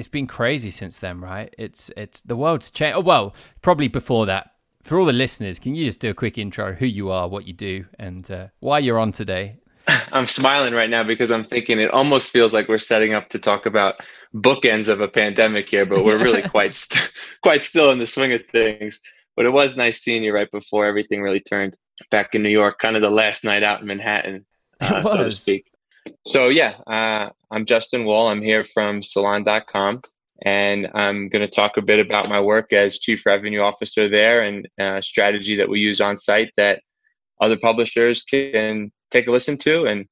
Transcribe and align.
it's 0.00 0.08
been 0.08 0.26
crazy 0.26 0.70
since 0.70 0.98
then, 0.98 1.20
right? 1.20 1.54
It's 1.58 1.90
it's 1.96 2.20
the 2.22 2.36
world's 2.36 2.70
changed. 2.70 2.96
Oh, 2.96 3.00
well, 3.00 3.34
probably 3.62 3.88
before 3.88 4.26
that. 4.26 4.54
For 4.82 4.98
all 4.98 5.04
the 5.04 5.12
listeners, 5.12 5.58
can 5.58 5.74
you 5.74 5.84
just 5.84 6.00
do 6.00 6.08
a 6.08 6.14
quick 6.14 6.38
intro, 6.38 6.72
who 6.72 6.86
you 6.86 7.10
are, 7.10 7.28
what 7.28 7.46
you 7.46 7.52
do, 7.52 7.84
and 7.98 8.28
uh, 8.30 8.46
why 8.60 8.78
you're 8.78 8.98
on 8.98 9.12
today? 9.12 9.58
I'm 10.12 10.26
smiling 10.26 10.74
right 10.74 10.88
now 10.88 11.04
because 11.04 11.30
I'm 11.30 11.44
thinking 11.44 11.78
it 11.78 11.90
almost 11.90 12.30
feels 12.30 12.52
like 12.52 12.68
we're 12.68 12.78
setting 12.78 13.12
up 13.12 13.28
to 13.30 13.38
talk 13.38 13.66
about 13.66 14.00
bookends 14.34 14.88
of 14.88 15.00
a 15.00 15.08
pandemic 15.08 15.68
here, 15.68 15.84
but 15.84 16.04
we're 16.04 16.22
really 16.22 16.42
quite 16.48 16.74
st- 16.74 17.10
quite 17.42 17.62
still 17.62 17.90
in 17.90 17.98
the 17.98 18.06
swing 18.06 18.32
of 18.32 18.46
things. 18.46 19.02
But 19.36 19.46
it 19.46 19.52
was 19.52 19.76
nice 19.76 20.00
seeing 20.00 20.22
you 20.22 20.32
right 20.32 20.50
before 20.50 20.86
everything 20.86 21.22
really 21.22 21.40
turned 21.40 21.76
back 22.10 22.34
in 22.34 22.42
New 22.42 22.48
York, 22.48 22.78
kind 22.78 22.96
of 22.96 23.02
the 23.02 23.10
last 23.10 23.44
night 23.44 23.62
out 23.62 23.80
in 23.80 23.86
Manhattan, 23.86 24.46
uh, 24.80 25.02
so 25.02 25.24
to 25.24 25.32
speak. 25.32 25.69
So 26.26 26.48
yeah, 26.48 26.76
uh, 26.86 27.30
I'm 27.50 27.66
Justin 27.66 28.04
Wall. 28.04 28.28
I'm 28.28 28.42
here 28.42 28.64
from 28.64 29.02
Salon.com, 29.02 30.02
and 30.42 30.88
I'm 30.94 31.28
going 31.28 31.46
to 31.46 31.48
talk 31.48 31.76
a 31.76 31.82
bit 31.82 31.98
about 31.98 32.28
my 32.28 32.40
work 32.40 32.72
as 32.72 32.98
Chief 32.98 33.24
Revenue 33.26 33.60
Officer 33.60 34.08
there 34.08 34.42
and 34.42 34.68
uh, 34.80 35.00
strategy 35.00 35.56
that 35.56 35.68
we 35.68 35.80
use 35.80 36.00
on 36.00 36.16
site 36.16 36.52
that 36.56 36.82
other 37.40 37.56
publishers 37.56 38.22
can 38.22 38.92
take 39.10 39.26
a 39.26 39.30
listen 39.30 39.56
to 39.58 39.86
and 39.86 40.06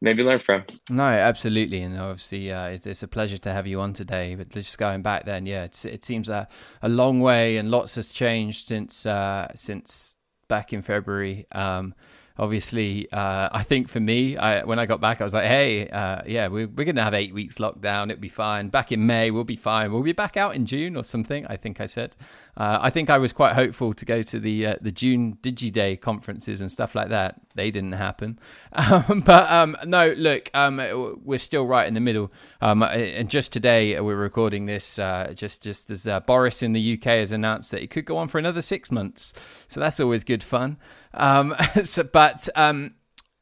maybe 0.00 0.22
learn 0.22 0.38
from. 0.38 0.64
No, 0.90 1.04
absolutely, 1.04 1.82
and 1.82 1.98
obviously 1.98 2.52
uh, 2.52 2.78
it's, 2.84 3.02
a 3.02 3.08
pleasure 3.08 3.38
to 3.38 3.52
have 3.52 3.66
you 3.66 3.80
on 3.80 3.92
today. 3.92 4.34
But 4.34 4.50
just 4.50 4.78
going 4.78 5.02
back, 5.02 5.24
then, 5.24 5.46
yeah, 5.46 5.64
it 5.64 6.04
seems 6.04 6.28
a, 6.28 6.48
a 6.82 6.88
long 6.88 7.20
way, 7.20 7.56
and 7.56 7.70
lots 7.70 7.94
has 7.94 8.12
changed 8.12 8.68
since 8.68 9.06
uh, 9.06 9.48
since 9.54 10.18
back 10.48 10.72
in 10.72 10.82
February. 10.82 11.46
Um, 11.52 11.94
obviously, 12.38 13.10
uh, 13.12 13.48
I 13.52 13.62
think 13.62 13.88
for 13.88 14.00
me, 14.00 14.36
I, 14.36 14.64
when 14.64 14.78
I 14.78 14.86
got 14.86 15.00
back, 15.00 15.20
I 15.20 15.24
was 15.24 15.34
like, 15.34 15.46
hey, 15.46 15.88
uh, 15.88 16.22
yeah, 16.26 16.48
we're, 16.48 16.68
we're 16.68 16.84
going 16.84 16.96
to 16.96 17.02
have 17.02 17.14
eight 17.14 17.32
weeks 17.32 17.56
lockdown. 17.56 18.10
It'll 18.10 18.20
be 18.20 18.28
fine. 18.28 18.68
Back 18.68 18.92
in 18.92 19.06
May, 19.06 19.30
we'll 19.30 19.44
be 19.44 19.56
fine. 19.56 19.92
We'll 19.92 20.02
be 20.02 20.12
back 20.12 20.36
out 20.36 20.54
in 20.54 20.66
June 20.66 20.96
or 20.96 21.04
something, 21.04 21.46
I 21.46 21.56
think 21.56 21.80
I 21.80 21.86
said. 21.86 22.16
Uh, 22.56 22.78
I 22.80 22.90
think 22.90 23.10
I 23.10 23.18
was 23.18 23.32
quite 23.32 23.54
hopeful 23.54 23.94
to 23.94 24.04
go 24.04 24.22
to 24.22 24.40
the 24.40 24.66
uh, 24.66 24.74
the 24.80 24.92
June 24.92 25.38
DigiDay 25.42 26.00
conferences 26.00 26.60
and 26.60 26.70
stuff 26.70 26.94
like 26.94 27.08
that. 27.08 27.40
They 27.56 27.70
didn't 27.70 27.92
happen. 27.92 28.38
Um, 28.86 29.20
but 29.24 29.50
um, 29.50 29.76
no, 29.84 30.12
look, 30.16 30.50
um, 30.54 30.76
we're 31.24 31.38
still 31.38 31.66
right 31.66 31.88
in 31.88 31.94
the 31.94 32.00
middle. 32.00 32.30
Um, 32.60 32.82
and 32.82 33.28
just 33.28 33.52
today, 33.52 33.98
we're 34.00 34.14
recording 34.14 34.66
this 34.66 34.98
uh, 34.98 35.32
just, 35.34 35.62
just 35.62 35.90
as 35.90 36.06
uh, 36.06 36.20
Boris 36.20 36.62
in 36.62 36.72
the 36.72 36.94
UK 36.94 37.04
has 37.04 37.32
announced 37.32 37.70
that 37.72 37.82
it 37.82 37.90
could 37.90 38.04
go 38.04 38.16
on 38.18 38.28
for 38.28 38.38
another 38.38 38.62
six 38.62 38.90
months. 38.90 39.32
So 39.68 39.80
that's 39.80 39.98
always 39.98 40.24
good 40.24 40.44
fun. 40.44 40.76
Um, 41.14 41.54
so, 41.84 42.04
but 42.04 42.48
um, 42.54 42.94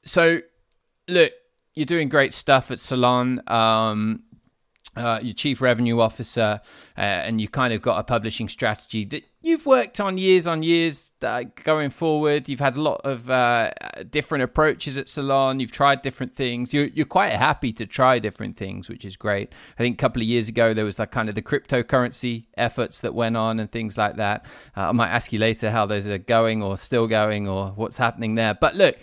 so 0.04 0.40
look, 1.08 1.32
you're 1.74 1.86
doing 1.86 2.08
great 2.08 2.32
stuff 2.32 2.70
at 2.70 2.80
Salon. 2.80 3.42
Uh, 4.96 5.18
your 5.22 5.34
chief 5.34 5.60
revenue 5.60 6.00
officer, 6.00 6.60
uh, 6.96 7.00
and 7.00 7.40
you 7.40 7.48
kind 7.48 7.74
of 7.74 7.82
got 7.82 7.98
a 7.98 8.04
publishing 8.04 8.48
strategy 8.48 9.04
that 9.04 9.24
you've 9.44 9.66
worked 9.66 10.00
on 10.00 10.16
years 10.16 10.46
on 10.46 10.62
years 10.62 11.12
uh, 11.22 11.44
going 11.62 11.90
forward. 11.90 12.48
You've 12.48 12.60
had 12.60 12.76
a 12.76 12.80
lot 12.80 13.02
of 13.04 13.28
uh, 13.30 13.70
different 14.10 14.42
approaches 14.42 14.96
at 14.96 15.08
Salon. 15.08 15.60
You've 15.60 15.70
tried 15.70 16.02
different 16.02 16.34
things. 16.34 16.72
You're, 16.72 16.86
you're 16.86 17.06
quite 17.06 17.32
happy 17.32 17.72
to 17.74 17.86
try 17.86 18.18
different 18.18 18.56
things, 18.56 18.88
which 18.88 19.04
is 19.04 19.16
great. 19.16 19.52
I 19.78 19.82
think 19.82 19.96
a 19.96 20.00
couple 20.00 20.22
of 20.22 20.28
years 20.28 20.48
ago 20.48 20.74
there 20.74 20.84
was 20.84 20.98
like 20.98 21.10
kind 21.10 21.28
of 21.28 21.34
the 21.34 21.42
cryptocurrency 21.42 22.46
efforts 22.56 23.00
that 23.02 23.14
went 23.14 23.36
on 23.36 23.60
and 23.60 23.70
things 23.70 23.98
like 23.98 24.16
that. 24.16 24.46
Uh, 24.76 24.88
I 24.88 24.92
might 24.92 25.10
ask 25.10 25.32
you 25.32 25.38
later 25.38 25.70
how 25.70 25.86
those 25.86 26.06
are 26.06 26.18
going 26.18 26.62
or 26.62 26.78
still 26.78 27.06
going 27.06 27.46
or 27.46 27.68
what's 27.76 27.98
happening 27.98 28.34
there. 28.34 28.54
But 28.54 28.74
look. 28.74 28.96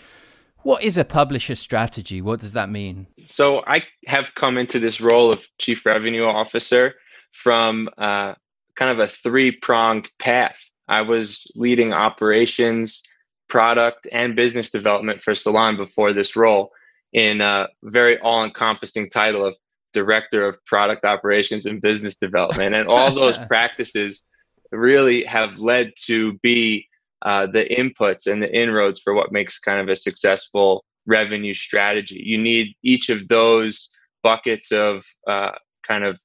What 0.64 0.84
is 0.84 0.98
a 0.98 1.06
publisher 1.06 1.56
strategy? 1.56 2.22
What 2.22 2.40
does 2.40 2.54
that 2.54 2.70
mean? 2.70 3.08
So 3.26 3.64
I 3.66 3.84
have 4.08 4.36
come 4.36 4.58
into 4.58 4.80
this 4.80 5.02
role 5.02 5.32
of 5.32 5.48
chief 5.58 5.86
revenue 5.86 6.26
officer 6.26 6.96
from 7.32 7.90
uh, 7.98 8.36
kind 8.76 8.92
of 8.92 9.00
a 9.00 9.08
three 9.08 9.52
pronged 9.52 10.10
path. 10.20 10.60
I 10.88 11.02
was 11.02 11.50
leading 11.56 11.94
operations, 11.94 13.02
product, 13.48 14.08
and 14.12 14.36
business 14.36 14.70
development 14.70 15.22
for 15.22 15.34
Salon 15.34 15.78
before 15.78 16.14
this 16.14 16.36
role 16.36 16.72
in 17.14 17.42
a 17.42 17.68
very 17.84 18.20
all 18.20 18.44
encompassing 18.44 19.10
title 19.10 19.46
of 19.46 19.56
director 19.94 20.48
of 20.48 20.64
product 20.66 21.04
operations 21.06 21.66
and 21.66 21.82
business 21.82 22.16
development. 22.16 22.76
And 22.76 22.88
all 22.88 23.12
those 23.16 23.38
practices 23.38 24.26
really 24.72 25.24
have 25.26 25.60
led 25.60 25.94
to 26.06 26.34
be 26.42 26.88
uh, 27.24 27.48
the 27.48 27.66
inputs 27.66 28.28
and 28.28 28.42
the 28.42 28.54
inroads 28.54 29.00
for 29.00 29.14
what 29.14 29.32
makes 29.32 29.60
kind 29.60 29.80
of 29.80 29.90
a 29.90 29.96
successful 29.96 30.84
revenue 31.06 31.54
strategy. 31.54 32.22
You 32.24 32.38
need 32.38 32.76
each 32.84 33.10
of 33.10 33.28
those 33.28 33.90
buckets 34.24 34.72
of 34.72 35.06
uh, 35.28 35.52
kind 35.88 36.04
of 36.04 36.20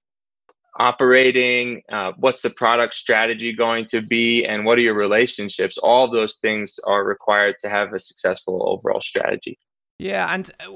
operating, 0.79 1.83
uh, 1.91 2.12
what's 2.19 2.43
the 2.43 2.51
product 2.51 2.95
strategy 2.95 3.53
going 3.53 3.87
to 3.87 4.03
be, 4.03 4.45
and 4.45 4.65
what 4.65 4.79
are 4.79 4.83
your 4.83 4.95
relationships. 4.95 5.79
All 5.79 6.11
those 6.11 6.37
things 6.37 6.79
are 6.87 7.05
required 7.05 7.57
to 7.61 7.69
have 7.69 7.93
a 7.93 7.99
successful 7.99 8.63
overall 8.69 9.01
strategy. 9.01 9.59
Yeah, 9.99 10.33
and 10.33 10.51
uh, 10.61 10.71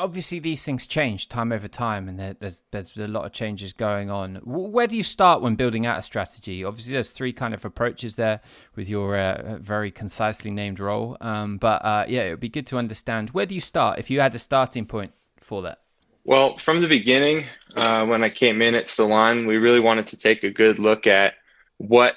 obviously 0.00 0.38
these 0.38 0.64
things 0.64 0.86
change 0.86 1.28
time 1.28 1.52
over 1.52 1.68
time, 1.68 2.08
and 2.08 2.18
there, 2.18 2.34
there's 2.38 2.62
there's 2.70 2.96
a 2.96 3.06
lot 3.06 3.26
of 3.26 3.32
changes 3.32 3.72
going 3.72 4.10
on. 4.10 4.36
Where 4.44 4.86
do 4.86 4.96
you 4.96 5.02
start 5.02 5.42
when 5.42 5.54
building 5.54 5.86
out 5.86 5.98
a 5.98 6.02
strategy? 6.02 6.64
Obviously, 6.64 6.94
there's 6.94 7.10
three 7.10 7.32
kind 7.32 7.54
of 7.54 7.64
approaches 7.64 8.16
there 8.16 8.40
with 8.74 8.88
your 8.88 9.16
uh, 9.16 9.58
very 9.58 9.90
concisely 9.90 10.50
named 10.50 10.80
role. 10.80 11.16
Um, 11.20 11.58
but 11.58 11.84
uh, 11.84 12.06
yeah, 12.08 12.22
it 12.22 12.30
would 12.30 12.40
be 12.40 12.48
good 12.48 12.66
to 12.68 12.78
understand 12.78 13.30
where 13.30 13.46
do 13.46 13.54
you 13.54 13.60
start 13.60 13.98
if 13.98 14.10
you 14.10 14.20
had 14.20 14.34
a 14.34 14.38
starting 14.38 14.86
point 14.86 15.12
for 15.38 15.62
that. 15.62 15.80
Well, 16.24 16.56
from 16.58 16.80
the 16.80 16.88
beginning, 16.88 17.46
uh, 17.76 18.04
when 18.06 18.22
I 18.22 18.30
came 18.30 18.62
in 18.62 18.74
at 18.74 18.88
Salon, 18.88 19.46
we 19.46 19.56
really 19.56 19.80
wanted 19.80 20.06
to 20.08 20.16
take 20.16 20.44
a 20.44 20.50
good 20.50 20.78
look 20.78 21.06
at 21.06 21.34
what 21.78 22.14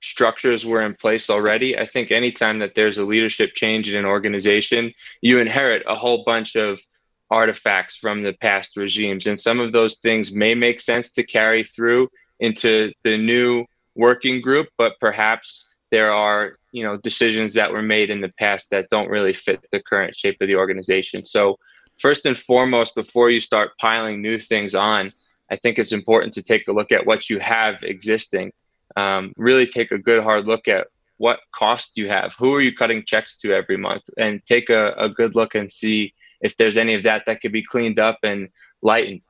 structures 0.00 0.64
were 0.64 0.82
in 0.82 0.94
place 0.94 1.28
already. 1.28 1.76
I 1.76 1.86
think 1.86 2.10
anytime 2.10 2.60
that 2.60 2.74
there's 2.74 2.96
a 2.96 3.04
leadership 3.04 3.54
change 3.54 3.88
in 3.88 3.98
an 3.98 4.06
organization, 4.06 4.94
you 5.20 5.38
inherit 5.38 5.82
a 5.86 5.94
whole 5.94 6.24
bunch 6.24 6.56
of 6.56 6.80
artifacts 7.30 7.96
from 7.96 8.22
the 8.22 8.32
past 8.32 8.76
regimes. 8.76 9.26
And 9.26 9.38
some 9.38 9.60
of 9.60 9.72
those 9.72 9.98
things 9.98 10.32
may 10.32 10.54
make 10.54 10.80
sense 10.80 11.10
to 11.12 11.22
carry 11.22 11.64
through 11.64 12.08
into 12.40 12.92
the 13.04 13.16
new 13.16 13.64
working 13.94 14.40
group, 14.40 14.68
but 14.76 14.94
perhaps 15.00 15.66
there 15.90 16.12
are 16.12 16.54
you 16.72 16.84
know 16.84 16.96
decisions 16.96 17.54
that 17.54 17.72
were 17.72 17.82
made 17.82 18.10
in 18.10 18.20
the 18.20 18.32
past 18.38 18.70
that 18.70 18.88
don't 18.90 19.10
really 19.10 19.32
fit 19.32 19.64
the 19.72 19.82
current 19.82 20.16
shape 20.16 20.40
of 20.40 20.48
the 20.48 20.56
organization. 20.56 21.24
So 21.24 21.58
first 21.98 22.26
and 22.26 22.36
foremost, 22.36 22.94
before 22.94 23.30
you 23.30 23.40
start 23.40 23.76
piling 23.78 24.22
new 24.22 24.38
things 24.38 24.74
on, 24.74 25.12
I 25.50 25.56
think 25.56 25.78
it's 25.78 25.92
important 25.92 26.34
to 26.34 26.42
take 26.42 26.68
a 26.68 26.72
look 26.72 26.92
at 26.92 27.06
what 27.06 27.28
you 27.28 27.38
have 27.40 27.82
existing. 27.82 28.52
Um, 28.96 29.32
really 29.36 29.66
take 29.66 29.92
a 29.92 29.98
good 29.98 30.22
hard 30.22 30.46
look 30.46 30.68
at 30.68 30.88
what 31.18 31.40
costs 31.54 31.96
you 31.96 32.08
have. 32.08 32.34
Who 32.38 32.54
are 32.54 32.60
you 32.60 32.74
cutting 32.74 33.04
checks 33.04 33.36
to 33.38 33.52
every 33.52 33.76
month? 33.76 34.02
And 34.16 34.42
take 34.44 34.70
a, 34.70 34.92
a 34.92 35.08
good 35.08 35.34
look 35.34 35.54
and 35.54 35.70
see 35.70 36.14
if 36.40 36.56
there's 36.56 36.76
any 36.76 36.94
of 36.94 37.02
that 37.04 37.24
that 37.26 37.40
could 37.40 37.52
be 37.52 37.64
cleaned 37.64 37.98
up 37.98 38.18
and 38.22 38.48
lightened. 38.82 39.22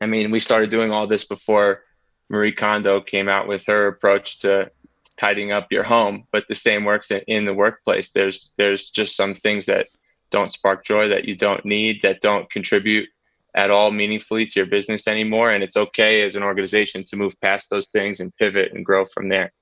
I 0.00 0.06
mean, 0.06 0.30
we 0.30 0.40
started 0.40 0.70
doing 0.70 0.90
all 0.90 1.06
this 1.06 1.24
before 1.24 1.82
Marie 2.28 2.52
Kondo 2.52 3.00
came 3.00 3.28
out 3.28 3.48
with 3.48 3.66
her 3.66 3.86
approach 3.86 4.40
to 4.40 4.70
tidying 5.16 5.52
up 5.52 5.70
your 5.70 5.84
home, 5.84 6.24
but 6.32 6.46
the 6.48 6.54
same 6.54 6.84
works 6.84 7.10
in 7.10 7.44
the 7.44 7.54
workplace. 7.54 8.10
There's 8.10 8.52
there's 8.58 8.90
just 8.90 9.16
some 9.16 9.34
things 9.34 9.66
that 9.66 9.88
don't 10.30 10.50
spark 10.50 10.84
joy 10.84 11.08
that 11.08 11.26
you 11.26 11.36
don't 11.36 11.64
need 11.64 12.02
that 12.02 12.20
don't 12.20 12.50
contribute 12.50 13.08
at 13.54 13.70
all 13.70 13.90
meaningfully 13.92 14.46
to 14.46 14.60
your 14.60 14.66
business 14.66 15.06
anymore 15.06 15.52
and 15.52 15.62
it's 15.62 15.76
okay 15.76 16.24
as 16.24 16.34
an 16.34 16.42
organization 16.42 17.04
to 17.04 17.16
move 17.16 17.40
past 17.40 17.70
those 17.70 17.90
things 17.90 18.18
and 18.18 18.34
pivot 18.36 18.72
and 18.74 18.84
grow 18.84 19.04
from 19.04 19.28
there. 19.28 19.52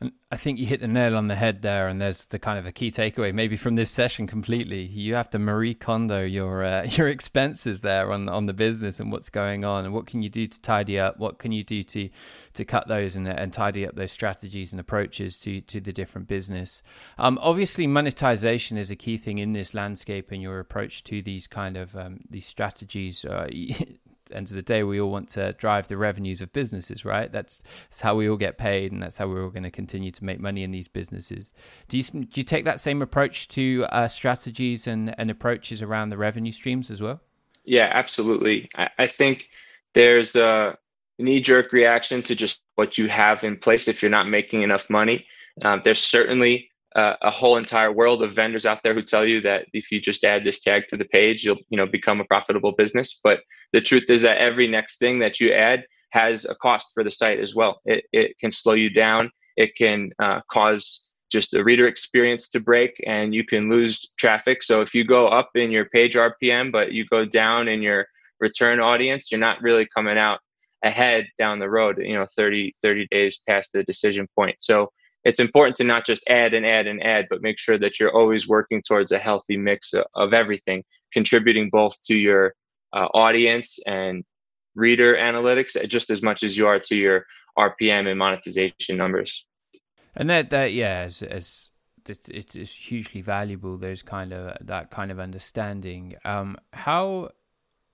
And 0.00 0.12
I 0.30 0.36
think 0.36 0.58
you 0.58 0.66
hit 0.66 0.80
the 0.80 0.88
nail 0.88 1.16
on 1.16 1.26
the 1.26 1.34
head 1.34 1.62
there, 1.62 1.88
and 1.88 2.00
there's 2.00 2.26
the 2.26 2.38
kind 2.38 2.58
of 2.58 2.66
a 2.66 2.72
key 2.72 2.90
takeaway, 2.90 3.34
maybe 3.34 3.56
from 3.56 3.74
this 3.74 3.90
session 3.90 4.26
completely. 4.26 4.82
You 4.82 5.14
have 5.14 5.30
to 5.30 5.38
Marie 5.38 5.74
Kondo 5.74 6.22
your 6.22 6.64
uh, 6.64 6.84
your 6.90 7.08
expenses 7.08 7.80
there 7.80 8.12
on 8.12 8.28
on 8.28 8.46
the 8.46 8.52
business 8.52 9.00
and 9.00 9.10
what's 9.10 9.30
going 9.30 9.64
on, 9.64 9.84
and 9.84 9.94
what 9.94 10.06
can 10.06 10.22
you 10.22 10.28
do 10.28 10.46
to 10.46 10.60
tidy 10.60 10.98
up? 10.98 11.18
What 11.18 11.38
can 11.38 11.50
you 11.50 11.64
do 11.64 11.82
to 11.82 12.08
to 12.54 12.64
cut 12.64 12.86
those 12.86 13.16
and, 13.16 13.26
and 13.26 13.52
tidy 13.52 13.86
up 13.86 13.96
those 13.96 14.12
strategies 14.12 14.72
and 14.72 14.80
approaches 14.80 15.38
to 15.40 15.60
to 15.62 15.80
the 15.80 15.92
different 15.92 16.28
business? 16.28 16.82
Um, 17.18 17.38
obviously, 17.42 17.86
monetization 17.86 18.76
is 18.76 18.90
a 18.90 18.96
key 18.96 19.16
thing 19.16 19.38
in 19.38 19.52
this 19.52 19.74
landscape, 19.74 20.30
and 20.30 20.40
your 20.40 20.60
approach 20.60 21.02
to 21.04 21.22
these 21.22 21.46
kind 21.48 21.76
of 21.76 21.96
um, 21.96 22.20
these 22.30 22.46
strategies. 22.46 23.24
Uh, 23.24 23.48
end 24.32 24.50
of 24.50 24.56
the 24.56 24.62
day, 24.62 24.82
we 24.82 25.00
all 25.00 25.10
want 25.10 25.28
to 25.30 25.52
drive 25.54 25.88
the 25.88 25.96
revenues 25.96 26.40
of 26.40 26.52
businesses, 26.52 27.04
right? 27.04 27.30
That's, 27.30 27.62
that's 27.90 28.00
how 28.00 28.14
we 28.14 28.28
all 28.28 28.36
get 28.36 28.58
paid, 28.58 28.92
and 28.92 29.02
that's 29.02 29.16
how 29.16 29.28
we're 29.28 29.42
all 29.42 29.50
going 29.50 29.62
to 29.62 29.70
continue 29.70 30.10
to 30.12 30.24
make 30.24 30.40
money 30.40 30.62
in 30.62 30.70
these 30.70 30.88
businesses. 30.88 31.52
Do 31.88 31.96
you 31.96 32.02
do 32.02 32.40
you 32.40 32.44
take 32.44 32.64
that 32.64 32.80
same 32.80 33.02
approach 33.02 33.48
to 33.48 33.86
uh, 33.90 34.08
strategies 34.08 34.86
and, 34.86 35.14
and 35.18 35.30
approaches 35.30 35.82
around 35.82 36.10
the 36.10 36.16
revenue 36.16 36.52
streams 36.52 36.90
as 36.90 37.00
well? 37.00 37.20
Yeah, 37.64 37.90
absolutely. 37.92 38.68
I, 38.76 38.88
I 38.98 39.06
think 39.06 39.50
there's 39.94 40.36
a 40.36 40.76
knee 41.18 41.40
jerk 41.40 41.72
reaction 41.72 42.22
to 42.22 42.34
just 42.34 42.60
what 42.76 42.96
you 42.96 43.08
have 43.08 43.44
in 43.44 43.56
place 43.56 43.88
if 43.88 44.02
you're 44.02 44.10
not 44.10 44.28
making 44.28 44.62
enough 44.62 44.88
money. 44.88 45.26
Um, 45.64 45.82
there's 45.84 46.02
certainly 46.02 46.70
uh, 46.96 47.14
a 47.22 47.30
whole 47.30 47.56
entire 47.56 47.92
world 47.92 48.22
of 48.22 48.32
vendors 48.32 48.64
out 48.64 48.82
there 48.82 48.94
who 48.94 49.02
tell 49.02 49.26
you 49.26 49.40
that 49.42 49.66
if 49.72 49.90
you 49.90 50.00
just 50.00 50.24
add 50.24 50.44
this 50.44 50.60
tag 50.60 50.84
to 50.88 50.96
the 50.96 51.04
page, 51.04 51.44
you'll 51.44 51.58
you 51.68 51.76
know 51.76 51.86
become 51.86 52.20
a 52.20 52.24
profitable 52.24 52.72
business. 52.72 53.20
But 53.22 53.40
the 53.72 53.80
truth 53.80 54.04
is 54.08 54.22
that 54.22 54.38
every 54.38 54.66
next 54.66 54.98
thing 54.98 55.18
that 55.18 55.40
you 55.40 55.52
add 55.52 55.84
has 56.10 56.44
a 56.46 56.54
cost 56.54 56.90
for 56.94 57.04
the 57.04 57.10
site 57.10 57.40
as 57.40 57.54
well. 57.54 57.80
It 57.84 58.04
it 58.12 58.38
can 58.38 58.50
slow 58.50 58.74
you 58.74 58.90
down. 58.90 59.30
It 59.56 59.74
can 59.76 60.10
uh, 60.22 60.40
cause 60.50 61.10
just 61.30 61.50
the 61.50 61.62
reader 61.62 61.86
experience 61.86 62.48
to 62.50 62.60
break, 62.60 63.02
and 63.06 63.34
you 63.34 63.44
can 63.44 63.68
lose 63.68 64.14
traffic. 64.18 64.62
So 64.62 64.80
if 64.80 64.94
you 64.94 65.04
go 65.04 65.28
up 65.28 65.50
in 65.54 65.70
your 65.70 65.84
page 65.86 66.14
RPM, 66.14 66.72
but 66.72 66.92
you 66.92 67.04
go 67.04 67.26
down 67.26 67.68
in 67.68 67.82
your 67.82 68.06
return 68.40 68.80
audience, 68.80 69.30
you're 69.30 69.40
not 69.40 69.60
really 69.60 69.86
coming 69.94 70.16
out 70.16 70.40
ahead 70.82 71.26
down 71.38 71.58
the 71.58 71.68
road. 71.68 71.98
You 71.98 72.14
know, 72.14 72.26
30 72.36 72.72
30 72.82 73.08
days 73.10 73.42
past 73.46 73.72
the 73.72 73.82
decision 73.84 74.26
point. 74.34 74.56
So 74.60 74.90
it's 75.24 75.40
important 75.40 75.76
to 75.76 75.84
not 75.84 76.06
just 76.06 76.22
add 76.28 76.54
and 76.54 76.64
add 76.64 76.86
and 76.86 77.02
add, 77.02 77.26
but 77.28 77.42
make 77.42 77.58
sure 77.58 77.78
that 77.78 77.98
you're 77.98 78.14
always 78.14 78.48
working 78.48 78.82
towards 78.82 79.12
a 79.12 79.18
healthy 79.18 79.56
mix 79.56 79.92
of 80.14 80.32
everything, 80.32 80.84
contributing 81.12 81.68
both 81.70 82.00
to 82.04 82.16
your 82.16 82.54
uh, 82.92 83.08
audience 83.14 83.78
and 83.86 84.24
reader 84.74 85.16
analytics 85.16 85.88
just 85.88 86.10
as 86.10 86.22
much 86.22 86.42
as 86.42 86.56
you 86.56 86.66
are 86.66 86.78
to 86.78 86.96
your 86.96 87.26
RPM 87.58 88.06
and 88.08 88.18
monetization 88.18 88.96
numbers. 88.96 89.46
And 90.14 90.30
that, 90.30 90.50
that 90.50 90.72
yeah, 90.72 91.02
as, 91.04 91.22
as 91.22 91.70
it's, 92.08 92.28
it's 92.54 92.72
hugely 92.72 93.20
valuable. 93.20 93.76
Those 93.76 94.02
kind 94.02 94.32
of 94.32 94.56
that 94.66 94.90
kind 94.90 95.10
of 95.10 95.20
understanding. 95.20 96.16
Um, 96.24 96.56
how 96.72 97.30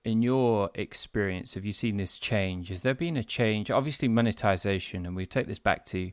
in 0.03 0.21
your 0.21 0.69
experience 0.75 1.55
have 1.55 1.65
you 1.65 1.73
seen 1.73 1.97
this 1.97 2.17
change? 2.17 2.69
Has 2.69 2.81
there 2.81 2.93
been 2.93 3.17
a 3.17 3.23
change? 3.23 3.69
Obviously, 3.71 4.07
monetization, 4.07 5.05
and 5.05 5.15
we 5.15 5.25
take 5.25 5.47
this 5.47 5.59
back 5.59 5.85
to 5.87 6.11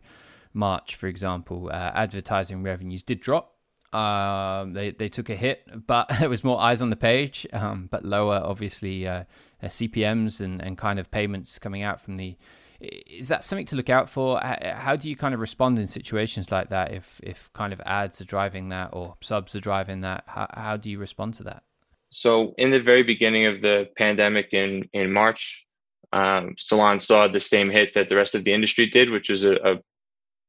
March, 0.54 0.94
for 0.94 1.06
example, 1.06 1.70
uh, 1.72 1.93
advertising 1.94 2.62
revenues 2.62 3.02
did 3.02 3.20
drop. 3.20 3.56
Um, 3.93 4.72
they 4.72 4.90
they 4.90 5.08
took 5.08 5.28
a 5.28 5.37
hit, 5.37 5.69
but 5.87 6.08
there 6.20 6.31
was 6.31 6.43
more 6.43 6.60
eyes 6.60 6.81
on 6.81 6.90
the 6.90 6.96
page, 6.96 7.46
um, 7.52 7.88
but 7.90 8.04
lower, 8.04 8.40
obviously, 8.43 9.06
uh, 9.06 9.25
uh 9.62 9.66
CPMS 9.66 10.40
and, 10.40 10.62
and 10.62 10.78
kind 10.78 10.99
of 10.99 11.10
payments 11.10 11.58
coming 11.58 11.82
out 11.82 12.00
from 12.00 12.16
the. 12.16 12.37
Is 12.81 13.28
that 13.28 13.44
something 13.44 13.66
to 13.66 13.76
look 13.76 13.90
out 13.90 14.08
for? 14.08 14.40
How 14.40 14.96
do 14.96 15.08
you 15.08 15.14
kind 15.14 15.34
of 15.34 15.40
respond 15.40 15.78
in 15.78 15.87
situations 15.87 16.50
like 16.50 16.70
that? 16.70 16.93
If 16.93 17.20
if 17.22 17.52
kind 17.52 17.72
of 17.72 17.81
ads 17.87 18.20
are 18.20 18.25
driving 18.25 18.70
that 18.70 18.90
or 18.93 19.14
subs 19.20 19.54
are 19.54 19.60
driving 19.60 20.00
that, 20.00 20.25
how, 20.26 20.49
how 20.52 20.76
do 20.76 20.90
you 20.90 20.99
respond 20.99 21.34
to 21.34 21.44
that? 21.44 21.62
So 22.08 22.54
in 22.58 22.70
the 22.70 22.81
very 22.81 23.04
beginning 23.04 23.46
of 23.46 23.62
the 23.62 23.88
pandemic 23.96 24.52
in 24.52 24.88
in 24.93 25.12
March, 25.12 25.64
um, 26.12 26.54
Salon 26.58 26.99
saw 26.99 27.28
the 27.28 27.40
same 27.40 27.70
hit 27.70 27.94
that 27.94 28.08
the 28.08 28.16
rest 28.16 28.34
of 28.34 28.43
the 28.44 28.52
industry 28.52 28.87
did, 28.87 29.10
which 29.10 29.31
was 29.31 29.44
a, 29.44 29.54
a 29.56 29.76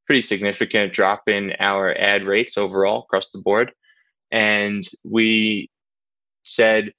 pretty 0.06 0.22
significant 0.22 0.94
drop 0.94 1.28
in 1.28 1.54
our 1.60 1.94
ad 1.98 2.24
rates 2.24 2.58
overall 2.58 3.00
across 3.00 3.32
the 3.32 3.42
board. 3.42 3.72
And 4.32 4.84
we 5.04 5.70
said, 6.44 6.94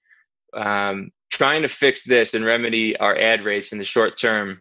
um, 0.55 1.11
trying 1.31 1.63
to 1.63 1.69
fix 1.69 2.05
this 2.05 2.35
and 2.35 2.45
remedy 2.45 2.97
our 2.97 3.17
ad 3.19 3.45
rates 3.45 3.73
in 3.73 3.79
the 3.79 3.85
short 3.85 4.19
term 4.19 4.61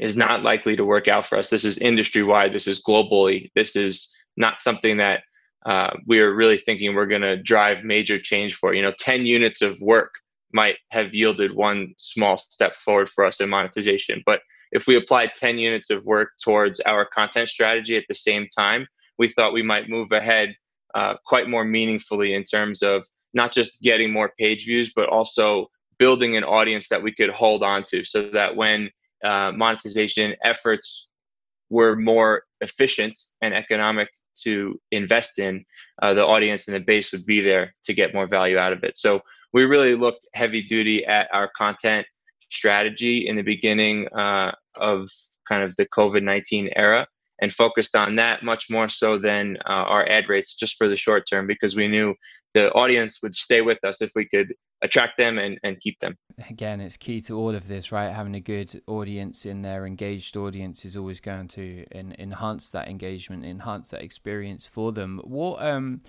is 0.00 0.16
not 0.16 0.42
likely 0.42 0.76
to 0.76 0.84
work 0.84 1.08
out 1.08 1.26
for 1.26 1.38
us. 1.38 1.48
This 1.48 1.64
is 1.64 1.78
industry 1.78 2.22
wide, 2.22 2.52
this 2.52 2.66
is 2.66 2.82
globally, 2.82 3.50
this 3.54 3.76
is 3.76 4.14
not 4.36 4.60
something 4.60 4.98
that 4.98 5.22
uh, 5.64 5.90
we 6.06 6.20
are 6.20 6.34
really 6.34 6.58
thinking 6.58 6.94
we're 6.94 7.06
going 7.06 7.22
to 7.22 7.42
drive 7.42 7.84
major 7.84 8.18
change 8.18 8.54
for. 8.54 8.72
You 8.74 8.82
know, 8.82 8.92
10 8.98 9.26
units 9.26 9.62
of 9.62 9.80
work 9.80 10.12
might 10.60 10.78
have 10.90 11.14
yielded 11.14 11.52
one 11.54 11.92
small 11.98 12.36
step 12.38 12.74
forward 12.74 13.08
for 13.10 13.26
us 13.28 13.40
in 13.42 13.48
monetization. 13.50 14.22
But 14.24 14.40
if 14.72 14.86
we 14.86 14.96
applied 14.96 15.32
10 15.36 15.58
units 15.58 15.90
of 15.90 16.06
work 16.06 16.30
towards 16.42 16.80
our 16.80 17.04
content 17.04 17.48
strategy 17.50 17.94
at 17.96 18.04
the 18.08 18.14
same 18.28 18.48
time, 18.56 18.86
we 19.18 19.28
thought 19.28 19.52
we 19.52 19.62
might 19.72 19.90
move 19.96 20.12
ahead 20.12 20.56
uh, 20.94 21.14
quite 21.26 21.48
more 21.48 21.64
meaningfully 21.64 22.32
in 22.34 22.42
terms 22.42 22.82
of 22.82 23.04
not 23.34 23.52
just 23.52 23.82
getting 23.82 24.10
more 24.10 24.32
page 24.38 24.64
views, 24.64 24.92
but 24.96 25.10
also 25.10 25.66
building 25.98 26.36
an 26.36 26.44
audience 26.44 26.88
that 26.88 27.02
we 27.02 27.12
could 27.12 27.30
hold 27.30 27.62
on 27.62 27.84
to 27.90 28.02
so 28.02 28.30
that 28.30 28.56
when 28.56 28.90
uh, 29.24 29.52
monetization 29.54 30.34
efforts 30.42 31.10
were 31.68 31.96
more 31.96 32.42
efficient 32.62 33.14
and 33.42 33.52
economic 33.52 34.08
to 34.44 34.80
invest 34.90 35.38
in, 35.38 35.64
uh, 36.02 36.14
the 36.14 36.24
audience 36.24 36.66
and 36.66 36.74
the 36.74 36.80
base 36.92 37.12
would 37.12 37.26
be 37.26 37.40
there 37.40 37.74
to 37.84 37.92
get 37.94 38.14
more 38.14 38.26
value 38.26 38.58
out 38.58 38.72
of 38.72 38.84
it. 38.84 38.96
So 38.96 39.20
we 39.52 39.64
really 39.64 39.94
looked 39.94 40.26
heavy 40.34 40.62
duty 40.62 41.04
at 41.06 41.28
our 41.32 41.50
content 41.56 42.06
strategy 42.50 43.28
in 43.28 43.36
the 43.36 43.42
beginning 43.42 44.08
uh, 44.08 44.52
of 44.76 45.08
kind 45.48 45.62
of 45.62 45.74
the 45.76 45.86
COVID 45.86 46.22
19 46.22 46.70
era 46.76 47.06
and 47.40 47.52
focused 47.52 47.94
on 47.94 48.16
that 48.16 48.42
much 48.42 48.70
more 48.70 48.88
so 48.88 49.18
than 49.18 49.56
uh, 49.68 49.72
our 49.72 50.08
ad 50.08 50.28
rates 50.28 50.54
just 50.54 50.76
for 50.76 50.88
the 50.88 50.96
short 50.96 51.24
term 51.28 51.46
because 51.46 51.76
we 51.76 51.86
knew 51.86 52.14
the 52.54 52.72
audience 52.72 53.20
would 53.22 53.34
stay 53.34 53.60
with 53.60 53.82
us 53.84 54.00
if 54.00 54.10
we 54.14 54.24
could 54.24 54.54
attract 54.82 55.18
them 55.18 55.38
and, 55.38 55.58
and 55.62 55.78
keep 55.80 55.98
them. 56.00 56.16
Again, 56.48 56.80
it's 56.80 56.96
key 56.96 57.20
to 57.22 57.36
all 57.36 57.54
of 57.54 57.68
this, 57.68 57.92
right? 57.92 58.12
Having 58.12 58.34
a 58.36 58.40
good 58.40 58.82
audience 58.86 59.46
in 59.46 59.62
there, 59.62 59.86
engaged 59.86 60.36
audience 60.36 60.84
is 60.84 60.96
always 60.96 61.20
going 61.20 61.48
to 61.48 61.84
enhance 61.94 62.70
that 62.70 62.88
engagement, 62.88 63.44
enhance 63.44 63.90
that 63.90 64.02
experience 64.02 64.66
for 64.66 64.92
them. 64.92 65.20
What, 65.24 65.62
um, 65.62 66.00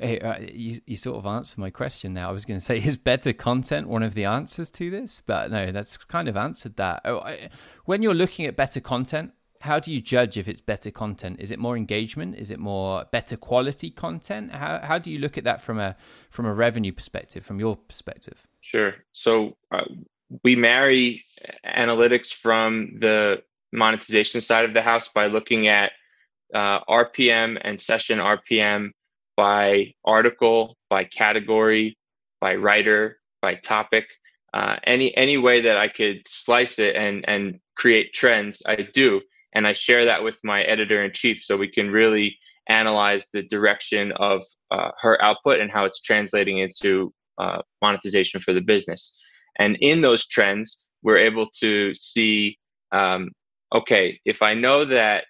Hey, 0.00 0.18
uh, 0.18 0.38
you, 0.40 0.80
you 0.86 0.96
sort 0.96 1.18
of 1.18 1.26
answered 1.26 1.58
my 1.58 1.68
question 1.68 2.14
now. 2.14 2.30
I 2.30 2.32
was 2.32 2.46
going 2.46 2.58
to 2.58 2.64
say, 2.64 2.78
is 2.78 2.96
better 2.96 3.34
content 3.34 3.86
one 3.86 4.02
of 4.02 4.14
the 4.14 4.24
answers 4.24 4.70
to 4.72 4.90
this? 4.90 5.22
But 5.26 5.50
no, 5.50 5.70
that's 5.72 5.98
kind 5.98 6.26
of 6.26 6.38
answered 6.38 6.76
that. 6.76 7.02
Oh, 7.04 7.18
I, 7.20 7.50
when 7.84 8.02
you're 8.02 8.14
looking 8.14 8.46
at 8.46 8.56
better 8.56 8.80
content, 8.80 9.32
how 9.60 9.78
do 9.78 9.92
you 9.92 10.00
judge 10.00 10.38
if 10.38 10.48
it's 10.48 10.62
better 10.62 10.90
content? 10.90 11.36
Is 11.38 11.50
it 11.50 11.58
more 11.58 11.76
engagement? 11.76 12.36
Is 12.36 12.50
it 12.50 12.58
more 12.58 13.04
better 13.12 13.36
quality 13.36 13.90
content? 13.90 14.52
How 14.52 14.80
how 14.82 14.98
do 14.98 15.10
you 15.10 15.18
look 15.18 15.36
at 15.36 15.44
that 15.44 15.60
from 15.60 15.78
a 15.78 15.96
from 16.30 16.46
a 16.46 16.54
revenue 16.54 16.92
perspective, 16.92 17.44
from 17.44 17.60
your 17.60 17.76
perspective? 17.76 18.46
Sure. 18.62 18.94
So 19.12 19.58
uh, 19.70 19.84
we 20.42 20.56
marry 20.56 21.24
analytics 21.66 22.32
from 22.32 22.96
the 22.98 23.42
monetization 23.70 24.40
side 24.40 24.64
of 24.64 24.72
the 24.72 24.82
house 24.82 25.08
by 25.08 25.26
looking 25.26 25.68
at 25.68 25.92
uh, 26.54 26.80
RPM 26.88 27.60
and 27.62 27.78
session 27.78 28.18
RPM 28.18 28.92
by 29.40 29.90
article, 30.04 30.76
by 30.90 31.02
category, 31.02 31.96
by 32.42 32.54
writer, 32.56 33.18
by 33.40 33.54
topic. 33.54 34.06
Uh, 34.52 34.76
any 34.84 35.16
any 35.16 35.38
way 35.38 35.62
that 35.62 35.78
I 35.78 35.88
could 35.88 36.18
slice 36.26 36.78
it 36.78 36.94
and 36.94 37.24
and 37.26 37.58
create 37.74 38.12
trends, 38.12 38.62
I 38.66 38.86
do, 38.92 39.22
and 39.54 39.66
I 39.66 39.72
share 39.72 40.04
that 40.04 40.22
with 40.22 40.38
my 40.44 40.60
editor 40.64 41.02
in 41.02 41.12
chief, 41.14 41.42
so 41.42 41.56
we 41.56 41.70
can 41.70 41.90
really 41.90 42.36
analyze 42.68 43.28
the 43.32 43.42
direction 43.44 44.12
of 44.30 44.44
uh, 44.70 44.90
her 45.00 45.14
output 45.22 45.58
and 45.60 45.72
how 45.72 45.86
it's 45.86 46.02
translating 46.02 46.58
into 46.58 47.10
uh, 47.38 47.62
monetization 47.80 48.40
for 48.42 48.52
the 48.52 48.66
business. 48.72 49.18
And 49.58 49.78
in 49.80 50.02
those 50.02 50.26
trends, 50.26 50.84
we're 51.02 51.24
able 51.30 51.46
to 51.62 51.94
see, 51.94 52.58
um, 52.92 53.30
okay, 53.72 54.20
if 54.26 54.42
I 54.42 54.52
know 54.52 54.84
that 54.84 55.24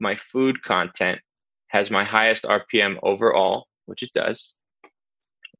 my 0.00 0.14
food 0.14 0.62
content 0.62 1.18
has 1.68 1.90
my 1.90 2.04
highest 2.04 2.44
RPM 2.44 2.96
overall, 3.02 3.66
which 3.86 4.02
it 4.02 4.12
does. 4.12 4.54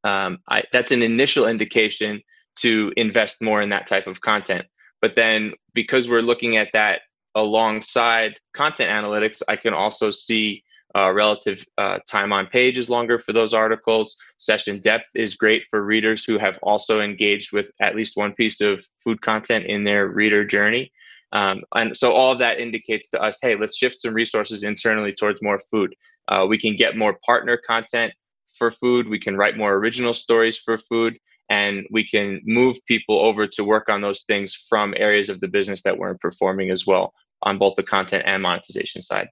Um, 0.05 0.39
I, 0.49 0.65
that's 0.73 0.93
an 0.93 1.03
initial 1.03 1.47
indication 1.47 2.23
to 2.61 2.93
invest 2.97 3.43
more 3.43 3.61
in 3.61 3.71
that 3.71 3.87
type 3.87 4.07
of 4.07 4.21
content. 4.21 4.67
But 5.01 5.15
then 5.15 5.53
because 5.75 6.09
we're 6.09 6.23
looking 6.23 6.57
at 6.57 6.69
that 6.73 7.01
alongside 7.35 8.37
content 8.55 8.91
analytics, 8.91 9.43
I 9.49 9.57
can 9.57 9.75
also 9.75 10.11
see 10.11 10.63
uh, 10.97 11.13
relative 11.13 11.63
uh, 11.77 11.99
time 12.09 12.33
on 12.33 12.47
page 12.47 12.79
is 12.79 12.89
longer 12.89 13.19
for 13.19 13.35
those 13.35 13.53
articles. 13.53 14.17
Session 14.39 14.79
depth 14.79 15.11
is 15.15 15.35
great 15.35 15.67
for 15.67 15.85
readers 15.85 16.25
who 16.25 16.39
have 16.39 16.59
also 16.63 17.01
engaged 17.03 17.53
with 17.53 17.71
at 17.83 17.95
least 17.95 18.17
one 18.17 18.33
piece 18.33 18.63
of 18.63 18.85
food 19.05 19.21
content 19.21 19.67
in 19.67 19.85
their 19.85 20.09
reader 20.09 20.45
journey. 20.45 20.91
Um, 21.33 21.63
and 21.75 21.97
so 21.97 22.13
all 22.13 22.33
of 22.33 22.39
that 22.39 22.61
indicates 22.61 23.09
to 23.11 23.21
us, 23.21 23.39
hey, 23.43 23.57
let's 23.57 23.77
shift 23.77 24.01
some 24.01 24.15
resources 24.15 24.63
internally 24.63 25.13
towards 25.13 25.43
more 25.43 25.59
food. 25.71 25.95
Uh, 26.29 26.47
we 26.49 26.59
can 26.59 26.77
get 26.77 26.97
more 26.97 27.19
partner 27.25 27.57
content 27.67 28.13
for 28.57 28.71
food. 28.71 29.09
We 29.09 29.19
can 29.19 29.37
write 29.37 29.57
more 29.57 29.75
original 29.75 30.15
stories 30.15 30.57
for 30.57 30.79
food, 30.79 31.19
and 31.51 31.85
we 31.91 32.07
can 32.07 32.41
move 32.45 32.77
people 32.87 33.19
over 33.19 33.47
to 33.47 33.65
work 33.65 33.89
on 33.89 34.01
those 34.01 34.23
things 34.23 34.55
from 34.69 34.95
areas 34.97 35.29
of 35.29 35.41
the 35.41 35.49
business 35.49 35.83
that 35.83 35.99
weren't 35.99 36.21
performing 36.21 36.71
as 36.71 36.87
well 36.87 37.13
on 37.43 37.59
both 37.59 37.75
the 37.77 37.83
content 37.83 38.25
and 38.27 38.43
monetization 38.43 39.03
side. 39.03 39.29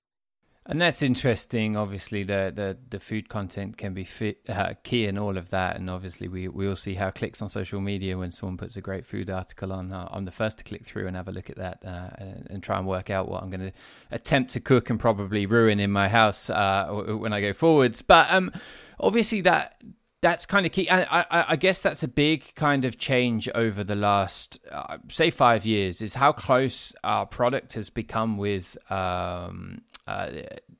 And 0.66 0.80
that's 0.80 1.02
interesting. 1.02 1.76
Obviously, 1.76 2.22
the 2.22 2.50
the, 2.54 2.78
the 2.88 2.98
food 2.98 3.28
content 3.28 3.76
can 3.76 3.92
be 3.92 4.04
fit, 4.04 4.38
uh, 4.48 4.72
key 4.82 5.04
in 5.04 5.18
all 5.18 5.36
of 5.36 5.50
that. 5.50 5.76
And 5.76 5.90
obviously, 5.90 6.26
we 6.26 6.48
we 6.48 6.66
all 6.66 6.76
see 6.76 6.94
how 6.94 7.10
clicks 7.10 7.42
on 7.42 7.50
social 7.50 7.82
media 7.82 8.16
when 8.16 8.30
someone 8.30 8.56
puts 8.56 8.74
a 8.76 8.80
great 8.80 9.04
food 9.04 9.28
article 9.28 9.72
on. 9.72 9.92
Uh, 9.92 10.08
I'm 10.10 10.24
the 10.24 10.30
first 10.30 10.56
to 10.58 10.64
click 10.64 10.86
through 10.86 11.06
and 11.06 11.16
have 11.16 11.28
a 11.28 11.32
look 11.32 11.50
at 11.50 11.56
that 11.56 11.82
uh, 11.84 12.10
and, 12.16 12.46
and, 12.48 12.62
try 12.62 12.78
and 12.78 12.86
work 12.86 13.10
out 13.10 13.28
what 13.28 13.42
I'm 13.42 13.50
going 13.50 13.60
to 13.60 13.72
attempt 14.10 14.52
to 14.52 14.60
cook 14.60 14.88
and 14.88 14.98
probably 14.98 15.44
ruin 15.44 15.80
in 15.80 15.90
my 15.90 16.08
house 16.08 16.48
uh, 16.48 16.86
when 16.88 17.34
I 17.34 17.42
go 17.42 17.52
forwards. 17.52 18.00
But 18.00 18.32
um, 18.32 18.50
obviously, 18.98 19.42
that 19.42 19.76
that's 20.24 20.46
kind 20.46 20.64
of 20.64 20.72
key. 20.72 20.88
I, 20.88 21.20
I, 21.20 21.44
I, 21.50 21.56
guess 21.56 21.82
that's 21.82 22.02
a 22.02 22.08
big 22.08 22.54
kind 22.54 22.86
of 22.86 22.96
change 22.96 23.46
over 23.54 23.84
the 23.84 23.94
last, 23.94 24.58
uh, 24.72 24.96
say, 25.10 25.30
five 25.30 25.66
years. 25.66 26.00
Is 26.00 26.14
how 26.14 26.32
close 26.32 26.94
our 27.04 27.26
product 27.26 27.74
has 27.74 27.90
become 27.90 28.38
with 28.38 28.78
um, 28.90 29.82
uh, 30.06 30.30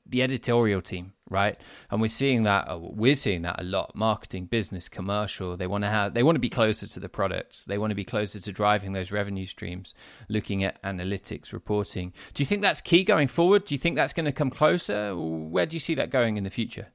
the 0.07 0.23
editorial 0.23 0.81
team, 0.81 1.13
right? 1.29 1.57
And 1.91 2.01
we're 2.01 2.07
seeing 2.07 2.41
that. 2.41 2.67
Uh, 2.67 2.79
we're 2.79 3.15
seeing 3.15 3.43
that 3.43 3.61
a 3.61 3.63
lot. 3.63 3.95
Marketing, 3.95 4.47
business, 4.47 4.89
commercial. 4.89 5.55
They 5.55 5.67
want 5.67 5.83
to 5.83 5.91
have. 5.91 6.15
They 6.15 6.23
want 6.23 6.37
to 6.37 6.39
be 6.39 6.49
closer 6.49 6.87
to 6.87 6.99
the 6.99 7.07
products. 7.07 7.65
They 7.65 7.77
want 7.77 7.91
to 7.91 7.95
be 7.95 8.03
closer 8.03 8.39
to 8.39 8.51
driving 8.51 8.93
those 8.93 9.11
revenue 9.11 9.45
streams. 9.45 9.93
Looking 10.27 10.63
at 10.63 10.81
analytics, 10.81 11.53
reporting. 11.53 12.13
Do 12.33 12.41
you 12.41 12.47
think 12.47 12.63
that's 12.63 12.81
key 12.81 13.03
going 13.03 13.27
forward? 13.27 13.65
Do 13.65 13.75
you 13.75 13.79
think 13.79 13.95
that's 13.95 14.13
going 14.13 14.25
to 14.25 14.31
come 14.31 14.49
closer? 14.49 15.15
Where 15.15 15.67
do 15.67 15.75
you 15.75 15.79
see 15.79 15.93
that 15.93 16.09
going 16.09 16.37
in 16.37 16.43
the 16.43 16.49
future? 16.49 16.87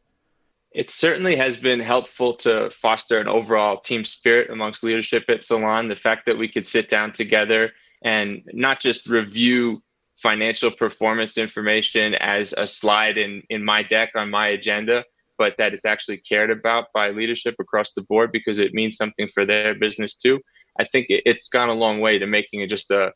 It 0.73 0.91
certainly 0.91 1.35
has 1.37 1.57
been 1.57 1.81
helpful 1.81 2.35
to 2.35 2.71
foster 2.71 3.19
an 3.19 3.27
overall 3.27 3.81
team 3.81 4.05
spirit 4.05 4.51
amongst 4.51 4.85
leadership 4.85 5.25
at 5.29 5.43
Salon. 5.43 5.89
The 5.89 5.97
fact 5.97 6.27
that 6.27 6.39
we 6.39 6.49
could 6.49 6.67
sit 6.67 6.89
down 6.89 7.13
together 7.13 7.73
and 8.03 8.43
not 8.53 8.81
just 8.81 9.09
review 9.09 9.83
financial 10.17 10.71
performance 10.71 11.39
information 11.39 12.15
as 12.15 12.53
a 12.53 12.67
slide 12.67 13.19
in, 13.19 13.43
in 13.51 13.65
my 13.65 13.83
deck 13.83 14.13
on 14.15 14.31
my 14.31 14.49
agenda, 14.49 15.05
but 15.39 15.57
that 15.57 15.75
it's 15.75 15.87
actually 15.87 16.19
cared 16.19 16.51
about 16.51 16.87
by 16.95 17.11
leadership 17.11 17.57
across 17.59 17.95
the 17.95 18.03
board 18.03 18.31
because 18.31 18.59
it 18.59 18.75
means 18.75 18.97
something 18.97 19.27
for 19.27 19.45
their 19.45 19.75
business 19.75 20.15
too. 20.15 20.39
I 20.79 20.85
think 20.85 21.07
it, 21.09 21.27
has 21.27 21.49
gone 21.49 21.69
a 21.69 21.75
long 21.75 22.01
way 22.01 22.19
to 22.19 22.27
making 22.27 22.61
it 22.61 22.69
just 22.69 22.91
a, 22.91 23.13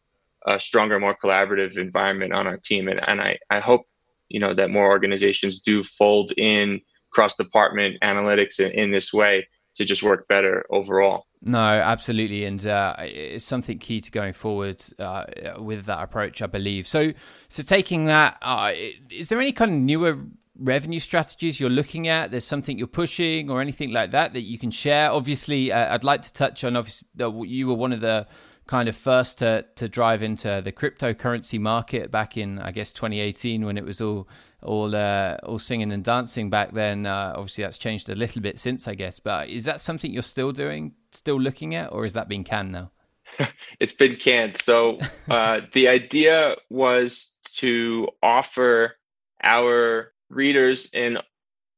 a 0.46 0.58
stronger, 0.58 0.98
more 0.98 1.16
collaborative 1.22 1.78
environment 1.78 2.32
on 2.32 2.46
our 2.46 2.56
team. 2.56 2.88
And, 2.88 3.06
and 3.08 3.20
I, 3.20 3.38
I 3.48 3.60
hope, 3.60 3.82
you 4.28 4.40
know, 4.40 4.54
that 4.54 4.70
more 4.70 4.88
organizations 4.88 5.60
do 5.60 5.82
fold 5.82 6.32
in 6.36 6.80
cross 7.14 7.36
department 7.36 7.96
analytics 8.02 8.60
in, 8.60 8.72
in, 8.72 8.90
this 8.90 9.12
way 9.12 9.46
to 9.74 9.84
just 9.84 10.02
work 10.02 10.28
better 10.28 10.66
overall. 10.70 11.26
No, 11.42 11.58
absolutely, 11.58 12.44
and 12.44 12.64
uh, 12.66 12.94
it's 12.98 13.44
something 13.44 13.78
key 13.78 14.00
to 14.00 14.10
going 14.10 14.32
forward 14.32 14.82
uh, 14.98 15.24
with 15.58 15.84
that 15.86 16.02
approach, 16.02 16.40
I 16.42 16.46
believe. 16.46 16.88
So, 16.88 17.12
so 17.48 17.62
taking 17.62 18.06
that, 18.06 18.38
uh, 18.40 18.72
is 19.10 19.28
there 19.28 19.40
any 19.40 19.52
kind 19.52 19.70
of 19.70 19.76
newer 19.76 20.18
revenue 20.58 21.00
strategies 21.00 21.60
you're 21.60 21.70
looking 21.70 22.08
at? 22.08 22.30
There's 22.30 22.46
something 22.46 22.78
you're 22.78 22.86
pushing 22.86 23.50
or 23.50 23.60
anything 23.60 23.92
like 23.92 24.12
that 24.12 24.32
that 24.32 24.42
you 24.42 24.58
can 24.58 24.70
share. 24.70 25.10
Obviously, 25.10 25.70
uh, 25.70 25.94
I'd 25.94 26.04
like 26.04 26.22
to 26.22 26.32
touch 26.32 26.64
on. 26.64 26.76
Obviously, 26.76 27.08
you 27.46 27.66
were 27.66 27.74
one 27.74 27.92
of 27.92 28.00
the 28.00 28.26
kind 28.66 28.88
of 28.88 28.96
first 28.96 29.38
to 29.38 29.64
to 29.74 29.88
drive 29.88 30.22
into 30.22 30.62
the 30.64 30.72
cryptocurrency 30.72 31.60
market 31.60 32.10
back 32.10 32.36
in 32.36 32.58
I 32.58 32.70
guess 32.70 32.92
2018 32.92 33.64
when 33.64 33.76
it 33.76 33.84
was 33.84 34.00
all 34.00 34.26
all 34.64 34.94
uh, 34.94 35.36
all 35.42 35.58
singing 35.58 35.92
and 35.92 36.04
dancing 36.04 36.50
back 36.50 36.72
then. 36.72 37.06
Uh, 37.06 37.34
obviously, 37.36 37.64
that's 37.64 37.78
changed 37.78 38.08
a 38.08 38.14
little 38.14 38.42
bit 38.42 38.58
since 38.58 38.88
I 38.88 38.94
guess. 38.94 39.20
But 39.20 39.48
is 39.48 39.64
that 39.64 39.80
something 39.80 40.12
you're 40.12 40.22
still 40.22 40.52
doing, 40.52 40.92
still 41.12 41.40
looking 41.40 41.74
at, 41.74 41.92
or 41.92 42.04
is 42.04 42.12
that 42.14 42.28
being 42.28 42.44
canned 42.44 42.72
now? 42.72 42.90
it's 43.80 43.92
been 43.92 44.16
canned. 44.16 44.60
So 44.60 44.98
uh, 45.28 45.60
the 45.72 45.88
idea 45.88 46.56
was 46.70 47.36
to 47.54 48.08
offer 48.22 48.96
our 49.42 50.12
readers 50.30 50.90
an 50.94 51.18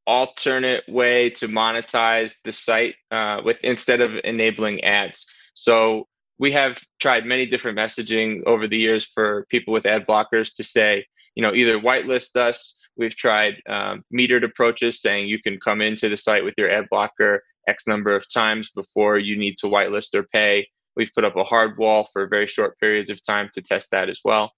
alternate 0.07 0.85
way 0.89 1.31
to 1.31 1.49
monetize 1.49 2.37
the 2.45 2.53
site 2.53 2.95
uh, 3.11 3.41
with 3.45 3.63
instead 3.65 4.01
of 4.01 4.13
enabling 4.25 4.85
ads. 4.85 5.27
So 5.55 6.07
we 6.39 6.53
have 6.53 6.79
tried 7.01 7.25
many 7.25 7.47
different 7.47 7.79
messaging 7.79 8.43
over 8.47 8.69
the 8.69 8.77
years 8.77 9.05
for 9.05 9.47
people 9.49 9.73
with 9.73 9.87
ad 9.87 10.07
blockers 10.07 10.55
to 10.57 10.65
say, 10.65 11.07
you 11.37 11.43
know, 11.43 11.55
either 11.55 11.79
whitelist 11.79 12.35
us. 12.35 12.77
We've 12.97 13.15
tried 13.15 13.63
um, 13.69 14.03
metered 14.13 14.43
approaches 14.43 15.01
saying 15.01 15.29
you 15.29 15.41
can 15.41 15.61
come 15.61 15.81
into 15.81 16.09
the 16.09 16.17
site 16.17 16.43
with 16.43 16.55
your 16.59 16.71
ad 16.71 16.87
blocker 16.91 17.43
X 17.69 17.87
number 17.87 18.17
of 18.17 18.25
times 18.33 18.71
before 18.71 19.19
you 19.19 19.37
need 19.37 19.57
to 19.59 19.67
whitelist 19.67 20.15
or 20.15 20.25
pay. 20.25 20.67
We've 20.97 21.13
put 21.15 21.25
up 21.25 21.37
a 21.37 21.45
hard 21.45 21.77
wall 21.77 22.09
for 22.13 22.27
very 22.27 22.47
short 22.47 22.79
periods 22.81 23.11
of 23.11 23.25
time 23.25 23.51
to 23.55 23.63
test 23.63 23.91
that 23.91 24.09
as 24.09 24.21
well. 24.25 24.53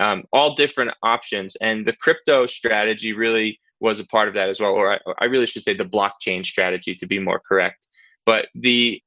Um, 0.00 0.24
all 0.32 0.54
different 0.54 0.92
options. 1.02 1.54
And 1.56 1.86
the 1.86 1.92
crypto 1.92 2.46
strategy 2.46 3.12
really 3.12 3.60
was 3.80 4.00
a 4.00 4.06
part 4.06 4.28
of 4.28 4.34
that 4.34 4.48
as 4.48 4.58
well. 4.58 4.72
Or 4.72 4.94
I, 4.94 4.98
I 5.18 5.26
really 5.26 5.46
should 5.46 5.64
say 5.64 5.74
the 5.74 5.84
blockchain 5.84 6.46
strategy 6.46 6.94
to 6.94 7.06
be 7.06 7.18
more 7.18 7.42
correct. 7.46 7.86
But 8.24 8.46
the 8.54 9.02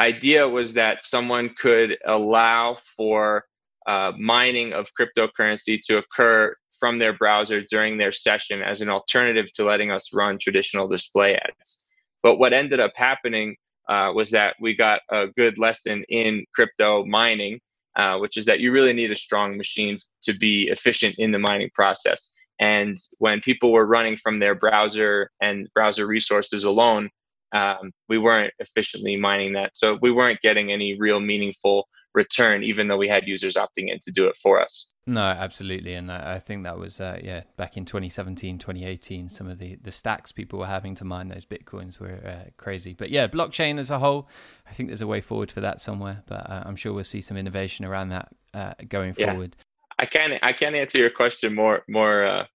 idea 0.00 0.48
was 0.48 0.74
that 0.74 1.02
someone 1.02 1.50
could 1.58 1.98
allow 2.06 2.78
for 2.96 3.44
uh, 3.86 4.12
mining 4.18 4.72
of 4.72 4.88
cryptocurrency 4.98 5.80
to 5.86 5.98
occur 5.98 6.54
from 6.78 6.98
their 6.98 7.12
browser 7.12 7.62
during 7.62 7.96
their 7.98 8.12
session 8.12 8.62
as 8.62 8.80
an 8.80 8.88
alternative 8.88 9.52
to 9.52 9.64
letting 9.64 9.90
us 9.90 10.12
run 10.12 10.38
traditional 10.38 10.88
display 10.88 11.36
ads. 11.36 11.86
But 12.22 12.36
what 12.38 12.52
ended 12.52 12.80
up 12.80 12.92
happening 12.96 13.56
uh, 13.88 14.12
was 14.14 14.30
that 14.30 14.56
we 14.60 14.74
got 14.74 15.00
a 15.10 15.26
good 15.36 15.58
lesson 15.58 16.04
in 16.08 16.44
crypto 16.54 17.04
mining, 17.04 17.60
uh, 17.96 18.18
which 18.18 18.36
is 18.36 18.46
that 18.46 18.60
you 18.60 18.72
really 18.72 18.92
need 18.92 19.12
a 19.12 19.16
strong 19.16 19.56
machine 19.56 19.98
to 20.22 20.32
be 20.32 20.68
efficient 20.68 21.14
in 21.18 21.32
the 21.32 21.38
mining 21.38 21.70
process. 21.74 22.34
And 22.60 22.96
when 23.18 23.40
people 23.40 23.72
were 23.72 23.86
running 23.86 24.16
from 24.16 24.38
their 24.38 24.54
browser 24.54 25.30
and 25.42 25.68
browser 25.74 26.06
resources 26.06 26.64
alone, 26.64 27.10
um, 27.54 27.92
we 28.08 28.18
weren't 28.18 28.52
efficiently 28.58 29.16
mining 29.16 29.52
that. 29.54 29.76
So 29.76 29.98
we 30.02 30.10
weren't 30.10 30.40
getting 30.40 30.72
any 30.72 30.98
real 30.98 31.20
meaningful 31.20 31.88
return, 32.12 32.62
even 32.62 32.88
though 32.88 32.96
we 32.96 33.08
had 33.08 33.26
users 33.26 33.54
opting 33.54 33.90
in 33.90 33.98
to 34.00 34.10
do 34.10 34.26
it 34.26 34.36
for 34.36 34.60
us. 34.60 34.92
No, 35.06 35.20
absolutely. 35.20 35.94
And 35.94 36.10
I 36.10 36.38
think 36.38 36.64
that 36.64 36.78
was, 36.78 37.00
uh, 37.00 37.20
yeah, 37.22 37.42
back 37.56 37.76
in 37.76 37.84
2017, 37.84 38.58
2018, 38.58 39.28
some 39.28 39.48
of 39.48 39.58
the, 39.58 39.76
the 39.82 39.92
stacks 39.92 40.32
people 40.32 40.58
were 40.58 40.66
having 40.66 40.94
to 40.96 41.04
mine 41.04 41.28
those 41.28 41.44
Bitcoins 41.44 42.00
were 42.00 42.20
uh, 42.26 42.50
crazy. 42.56 42.94
But 42.94 43.10
yeah, 43.10 43.26
blockchain 43.26 43.78
as 43.78 43.90
a 43.90 43.98
whole, 43.98 44.28
I 44.68 44.72
think 44.72 44.88
there's 44.88 45.02
a 45.02 45.06
way 45.06 45.20
forward 45.20 45.52
for 45.52 45.60
that 45.60 45.80
somewhere. 45.80 46.22
But 46.26 46.48
uh, 46.48 46.62
I'm 46.64 46.76
sure 46.76 46.92
we'll 46.92 47.04
see 47.04 47.20
some 47.20 47.36
innovation 47.36 47.84
around 47.84 48.08
that 48.10 48.28
uh, 48.52 48.72
going 48.88 49.14
yeah. 49.16 49.30
forward. 49.30 49.56
I 49.98 50.06
can 50.06 50.38
I 50.42 50.52
can 50.52 50.74
answer 50.74 50.98
your 50.98 51.10
question 51.10 51.54
more 51.54 51.84
more 51.88 52.24
uh, 52.24 52.46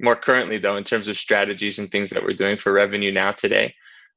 more 0.00 0.16
currently 0.16 0.58
though 0.58 0.76
in 0.76 0.82
terms 0.82 1.06
of 1.06 1.16
strategies 1.16 1.78
and 1.78 1.88
things 1.88 2.10
that 2.10 2.24
we're 2.24 2.34
doing 2.34 2.56
for 2.56 2.72
revenue 2.72 3.12
now 3.12 3.30
today 3.30 3.74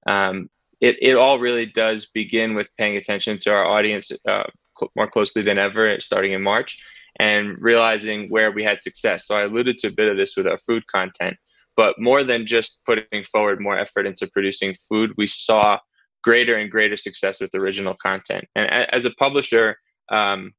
um, 0.08 0.50
it, 0.80 0.98
it 1.02 1.16
all 1.16 1.40
really 1.40 1.66
does 1.66 2.08
begin 2.08 2.56
with 2.56 2.76
paying 2.78 2.98
attention 2.98 3.38
to 3.40 3.52
our 3.52 3.66
audience 3.66 4.12
uh, 4.28 4.44
cl- 4.78 4.92
more 4.96 5.08
closely 5.08 5.42
than 5.42 5.58
ever 5.58 6.00
starting 6.00 6.34
in 6.34 6.42
March 6.42 6.84
and 7.20 7.60
realizing 7.60 8.30
where 8.30 8.52
we 8.52 8.64
had 8.64 8.82
success. 8.82 9.26
So 9.28 9.36
I 9.36 9.44
alluded 9.44 9.78
to 9.80 9.88
a 9.88 9.92
bit 9.92 10.10
of 10.10 10.18
this 10.18 10.36
with 10.38 10.48
our 10.48 10.60
food 10.60 10.86
content, 10.88 11.36
but 11.76 11.96
more 12.00 12.24
than 12.24 12.46
just 12.46 12.84
putting 12.86 13.24
forward 13.24 13.60
more 13.60 13.78
effort 13.78 14.06
into 14.06 14.28
producing 14.28 14.76
food, 14.88 15.14
we 15.18 15.28
saw 15.28 15.80
greater 16.24 16.56
and 16.56 16.70
greater 16.70 16.98
success 16.98 17.40
with 17.40 17.54
original 17.56 17.96
content. 17.96 18.46
And 18.56 18.70
as 18.70 19.06
a 19.06 19.12
publisher, 19.12 19.78
um, 20.10 20.52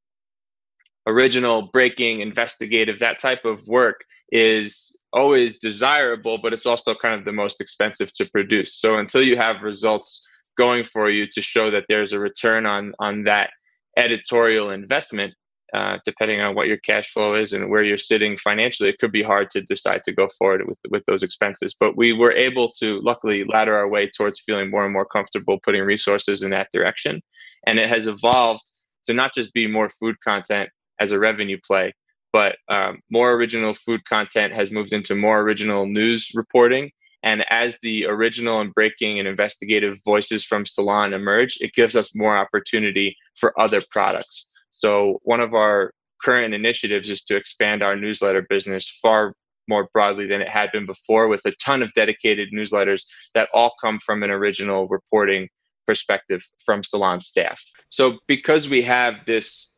original, 1.09 1.71
breaking, 1.73 2.21
investigative, 2.21 2.99
that 3.01 3.19
type 3.19 3.45
of 3.45 3.67
work 3.67 4.05
is 4.31 4.95
always 5.13 5.59
desirable, 5.59 6.39
but 6.43 6.53
it's 6.53 6.67
also 6.67 6.95
kind 6.95 7.15
of 7.19 7.25
the 7.25 7.33
most 7.33 7.61
expensive 7.61 8.13
to 8.13 8.31
produce. 8.31 8.77
So 8.79 8.99
until 8.99 9.23
you 9.23 9.37
have 9.37 9.63
results 9.63 10.27
going 10.57 10.85
for 10.85 11.11
you 11.11 11.27
to 11.33 11.41
show 11.41 11.71
that 11.71 11.85
there's 11.89 12.13
a 12.13 12.19
return 12.19 12.67
on 12.67 12.93
on 12.99 13.25
that 13.25 13.51
editorial 13.97 14.71
investment, 14.71 15.35
uh, 15.73 15.99
depending 16.05 16.41
on 16.41 16.55
what 16.55 16.67
your 16.67 16.77
cash 16.79 17.11
flow 17.13 17.35
is 17.35 17.53
and 17.53 17.71
where 17.71 17.83
you're 17.83 17.97
sitting 17.97 18.37
financially, 18.37 18.91
it 18.91 18.99
could 18.99 19.13
be 19.13 19.23
hard 19.23 19.51
to 19.51 19.63
decide 19.63 20.03
to 20.05 20.13
go 20.13 20.29
forward 20.39 20.67
with 20.69 20.79
with 20.91 21.05
those 21.07 21.23
expenses. 21.23 21.75
But 21.79 21.97
we 21.97 22.13
were 22.13 22.33
able 22.33 22.71
to 22.81 23.01
luckily 23.01 23.45
ladder 23.45 23.77
our 23.77 23.89
way 23.89 24.11
towards 24.11 24.41
feeling 24.41 24.71
more 24.71 24.85
and 24.85 24.93
more 24.93 25.07
comfortable 25.07 25.59
putting 25.65 25.83
resources 25.83 26.43
in 26.43 26.51
that 26.51 26.69
direction, 26.73 27.23
and 27.67 27.79
it 27.79 27.89
has 27.89 28.07
evolved 28.07 28.67
to 29.07 29.15
not 29.15 29.33
just 29.35 29.55
be 29.55 29.67
more 29.67 29.89
food 29.89 30.17
content 30.23 30.69
as 31.01 31.13
a 31.13 31.19
revenue 31.19 31.59
play, 31.67 31.93
but 32.33 32.57
um, 32.69 33.01
more 33.11 33.33
original 33.33 33.75
food 33.75 34.05
content 34.05 34.53
has 34.53 34.71
moved 34.71 34.93
into 34.93 35.15
more 35.15 35.41
original 35.41 35.87
news 35.87 36.31
reporting. 36.35 36.91
And 37.23 37.45
as 37.51 37.79
the 37.83 38.07
original 38.07 38.61
and 38.61 38.73
breaking 38.73 39.19
and 39.19 39.27
investigative 39.27 39.99
voices 40.05 40.45
from 40.45 40.65
Salon 40.65 41.13
emerge, 41.13 41.59
it 41.61 41.73
gives 41.75 41.97
us 41.97 42.15
more 42.15 42.39
opportunity 42.39 43.17
for 43.35 43.59
other 43.61 43.83
products. 43.91 44.53
So 44.71 45.19
one 45.23 45.41
of 45.41 45.55
our 45.55 45.93
current 46.23 46.55
initiatives 46.55 47.09
is 47.09 47.23
to 47.25 47.37
expand 47.37 47.83
our 47.83 47.97
newsletter 47.97 48.47
business 48.49 48.89
far 49.03 49.35
more 49.69 49.89
broadly 49.93 50.27
than 50.27 50.41
it 50.41 50.49
had 50.49 50.73
been 50.73 50.87
before 50.87 51.29
with 51.29 51.45
a 51.45 51.53
ton 51.63 51.83
of 51.83 51.93
dedicated 51.93 52.49
newsletters 52.53 53.03
that 53.35 53.49
all 53.53 53.73
come 53.83 53.99
from 53.99 54.23
an 54.23 54.31
original 54.31 54.89
reporting 54.89 55.49
perspective 55.87 56.43
from 56.65 56.83
Salon 56.83 57.21
staff. 57.21 57.61
So 57.91 58.19
because 58.27 58.69
we 58.69 58.83
have 58.83 59.15
this 59.27 59.71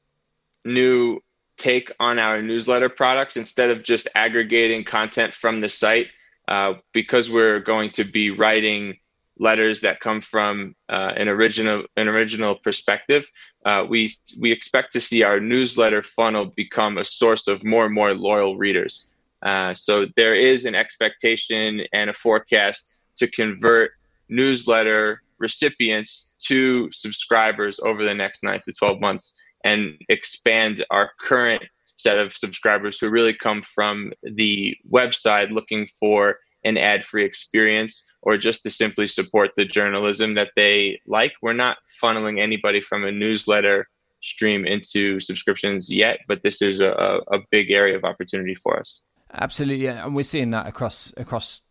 new 0.64 1.20
take 1.58 1.92
on 2.00 2.18
our 2.18 2.40
newsletter 2.42 2.88
products, 2.88 3.36
instead 3.36 3.70
of 3.70 3.82
just 3.82 4.08
aggregating 4.14 4.84
content 4.84 5.34
from 5.34 5.60
the 5.60 5.68
site, 5.68 6.06
uh, 6.48 6.74
because 6.92 7.30
we're 7.30 7.60
going 7.60 7.90
to 7.90 8.04
be 8.04 8.30
writing 8.30 8.96
letters 9.38 9.80
that 9.80 10.00
come 10.00 10.20
from 10.20 10.74
uh, 10.90 11.12
an 11.16 11.28
original 11.28 11.84
an 11.96 12.08
original 12.08 12.54
perspective, 12.56 13.28
uh, 13.64 13.84
we 13.88 14.12
we 14.40 14.52
expect 14.52 14.92
to 14.92 15.00
see 15.00 15.22
our 15.22 15.40
newsletter 15.40 16.02
funnel 16.02 16.46
become 16.56 16.98
a 16.98 17.04
source 17.04 17.48
of 17.48 17.64
more 17.64 17.86
and 17.86 17.94
more 17.94 18.14
loyal 18.14 18.56
readers. 18.56 19.14
Uh, 19.42 19.72
so 19.72 20.06
there 20.16 20.34
is 20.34 20.66
an 20.66 20.74
expectation 20.74 21.80
and 21.92 22.10
a 22.10 22.12
forecast 22.12 23.00
to 23.16 23.26
convert 23.28 23.92
newsletter 24.28 25.22
recipients 25.38 26.34
to 26.38 26.90
subscribers 26.92 27.80
over 27.80 28.04
the 28.04 28.14
next 28.14 28.44
nine 28.44 28.60
to 28.60 28.72
12 28.72 29.00
months 29.00 29.40
and 29.64 29.94
expand 30.08 30.84
our 30.90 31.10
current 31.20 31.62
set 31.84 32.18
of 32.18 32.36
subscribers 32.36 32.98
who 32.98 33.08
really 33.08 33.34
come 33.34 33.62
from 33.62 34.12
the 34.22 34.76
website 34.92 35.50
looking 35.50 35.86
for 35.98 36.36
an 36.64 36.76
ad 36.76 37.04
free 37.04 37.24
experience 37.24 38.04
or 38.22 38.36
just 38.36 38.62
to 38.62 38.70
simply 38.70 39.06
support 39.06 39.50
the 39.56 39.64
journalism 39.64 40.34
that 40.34 40.50
they 40.56 41.00
like. 41.06 41.32
We're 41.42 41.52
not 41.52 41.78
funneling 42.02 42.40
anybody 42.40 42.80
from 42.80 43.04
a 43.04 43.12
newsletter 43.12 43.88
stream 44.22 44.66
into 44.66 45.18
subscriptions 45.20 45.90
yet, 45.90 46.20
but 46.28 46.42
this 46.42 46.60
is 46.60 46.80
a, 46.80 47.20
a 47.32 47.38
big 47.50 47.70
area 47.70 47.96
of 47.96 48.04
opportunity 48.04 48.54
for 48.54 48.78
us. 48.78 49.02
Absolutely, 49.32 49.84
yeah. 49.84 50.04
and 50.04 50.14
we're 50.14 50.22
seeing 50.24 50.50
that 50.50 50.66
across 50.66 51.14
across 51.16 51.62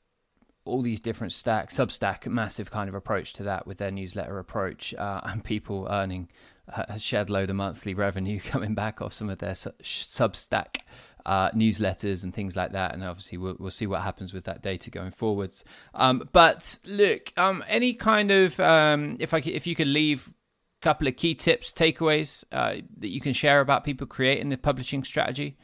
all 0.65 0.81
these 0.81 1.01
different 1.01 1.33
stacks, 1.33 1.75
Substack, 1.75 2.27
massive 2.27 2.69
kind 2.69 2.89
of 2.89 2.95
approach 2.95 3.33
to 3.33 3.43
that 3.43 3.65
with 3.65 3.79
their 3.79 3.91
newsletter 3.91 4.37
approach, 4.39 4.93
uh, 4.93 5.21
and 5.23 5.43
people 5.43 5.87
earning 5.89 6.29
a 6.69 6.99
shed 6.99 7.29
load 7.29 7.49
of 7.49 7.55
monthly 7.55 7.93
revenue 7.93 8.39
coming 8.45 8.75
back 8.75 9.01
off 9.01 9.13
some 9.13 9.29
of 9.29 9.39
their 9.39 9.53
Substack 9.53 10.77
uh, 11.25 11.51
newsletters 11.51 12.23
and 12.23 12.33
things 12.33 12.55
like 12.55 12.71
that. 12.71 12.93
And 12.93 13.03
obviously, 13.03 13.37
we'll, 13.37 13.55
we'll 13.59 13.71
see 13.71 13.87
what 13.87 14.01
happens 14.01 14.33
with 14.33 14.45
that 14.45 14.61
data 14.61 14.89
going 14.89 15.11
forwards. 15.11 15.63
Um, 15.93 16.27
but 16.31 16.79
look, 16.85 17.33
um, 17.37 17.63
any 17.67 17.93
kind 17.93 18.31
of 18.31 18.59
um, 18.59 19.17
if 19.19 19.33
I 19.33 19.37
if 19.39 19.67
you 19.67 19.75
could 19.75 19.87
leave 19.87 20.29
a 20.29 20.83
couple 20.83 21.07
of 21.07 21.15
key 21.15 21.35
tips, 21.35 21.73
takeaways 21.73 22.43
uh, 22.51 22.75
that 22.97 23.09
you 23.09 23.21
can 23.21 23.33
share 23.33 23.59
about 23.59 23.83
people 23.83 24.07
creating 24.07 24.49
the 24.49 24.57
publishing 24.57 25.03
strategy, 25.03 25.57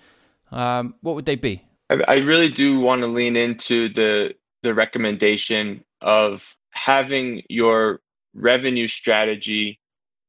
um, 0.52 0.96
what 1.02 1.16
would 1.16 1.26
they 1.26 1.36
be? 1.36 1.64
I, 1.90 2.00
I 2.08 2.18
really 2.20 2.50
do 2.50 2.80
want 2.80 3.02
to 3.02 3.08
lean 3.08 3.36
into 3.36 3.90
the 3.90 4.36
the 4.64 4.74
recommendation 4.74 5.84
of 6.02 6.56
having 6.72 7.44
your 7.50 8.02
revenue 8.34 8.88
strategy 8.88 9.80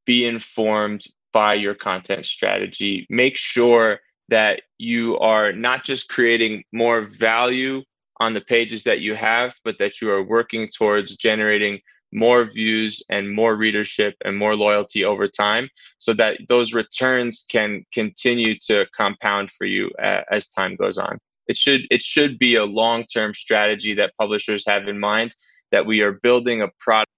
be 0.07 0.25
informed 0.25 1.05
by 1.33 1.55
your 1.55 1.75
content 1.75 2.25
strategy. 2.25 3.07
Make 3.11 3.37
sure 3.37 4.01
that 4.29 4.63
you 4.79 5.19
are 5.19 5.53
not 5.53 5.85
just 5.85 6.09
creating 6.09 6.65
more 6.73 7.03
value 7.03 7.83
on 8.19 8.33
the 8.33 8.41
pages 8.41 8.83
that 8.85 9.01
you 9.01 9.15
have, 9.15 9.55
but 9.65 9.79
that 9.79 10.01
you 10.01 10.11
are 10.11 10.23
working 10.23 10.69
towards 10.77 11.17
generating 11.17 11.81
more 12.13 12.45
views 12.45 13.03
and 13.11 13.35
more 13.35 13.57
readership 13.57 14.15
and 14.25 14.37
more 14.37 14.57
loyalty 14.57 15.05
over 15.05 15.27
time 15.27 15.69
so 15.99 16.15
that 16.15 16.39
those 16.49 16.73
returns 16.73 17.45
can 17.51 17.85
continue 17.93 18.55
to 18.59 18.87
compound 18.97 19.51
for 19.51 19.67
you 19.67 19.91
uh, 20.03 20.23
as 20.31 20.49
time 20.49 20.77
goes 20.77 20.99
on 20.99 21.19
it 21.47 21.57
should 21.57 21.83
it 21.91 22.03
should 22.03 22.39
be 22.39 22.57
a 22.57 22.65
long-term 22.65 23.35
strategy 23.35 23.95
that 23.95 24.13
publishers 24.19 24.65
have 24.67 24.89
in 24.89 24.99
mind 24.99 25.35
that 25.73 25.87
we 25.87 26.01
are 26.01 26.13
building 26.23 26.63
a 26.63 26.69
product 26.79 27.11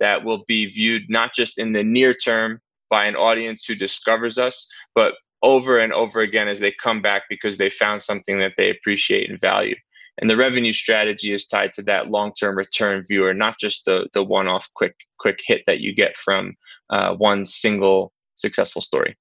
that 0.00 0.24
will 0.24 0.44
be 0.46 0.66
viewed 0.66 1.02
not 1.08 1.32
just 1.34 1.58
in 1.58 1.72
the 1.72 1.84
near 1.84 2.12
term 2.12 2.60
by 2.90 3.06
an 3.06 3.16
audience 3.16 3.64
who 3.64 3.74
discovers 3.74 4.38
us 4.38 4.68
but 4.94 5.14
over 5.44 5.78
and 5.78 5.92
over 5.92 6.20
again 6.20 6.48
as 6.48 6.58
they 6.58 6.72
come 6.72 7.02
back 7.02 7.24
because 7.28 7.58
they 7.58 7.68
found 7.68 8.02
something 8.02 8.38
that 8.38 8.54
they 8.56 8.70
appreciate 8.70 9.28
and 9.30 9.38
value. 9.40 9.76
And 10.18 10.30
the 10.30 10.36
revenue 10.36 10.72
strategy 10.72 11.32
is 11.32 11.46
tied 11.46 11.72
to 11.74 11.82
that 11.82 12.10
long-term 12.10 12.56
return 12.56 13.04
viewer, 13.06 13.34
not 13.34 13.58
just 13.60 13.84
the 13.84 14.08
the 14.14 14.24
one-off 14.24 14.70
quick 14.74 14.94
quick 15.18 15.40
hit 15.44 15.62
that 15.66 15.80
you 15.80 15.94
get 15.94 16.16
from 16.16 16.54
uh, 16.90 17.14
one 17.14 17.44
single 17.44 18.12
successful 18.36 18.80
story. 18.80 19.16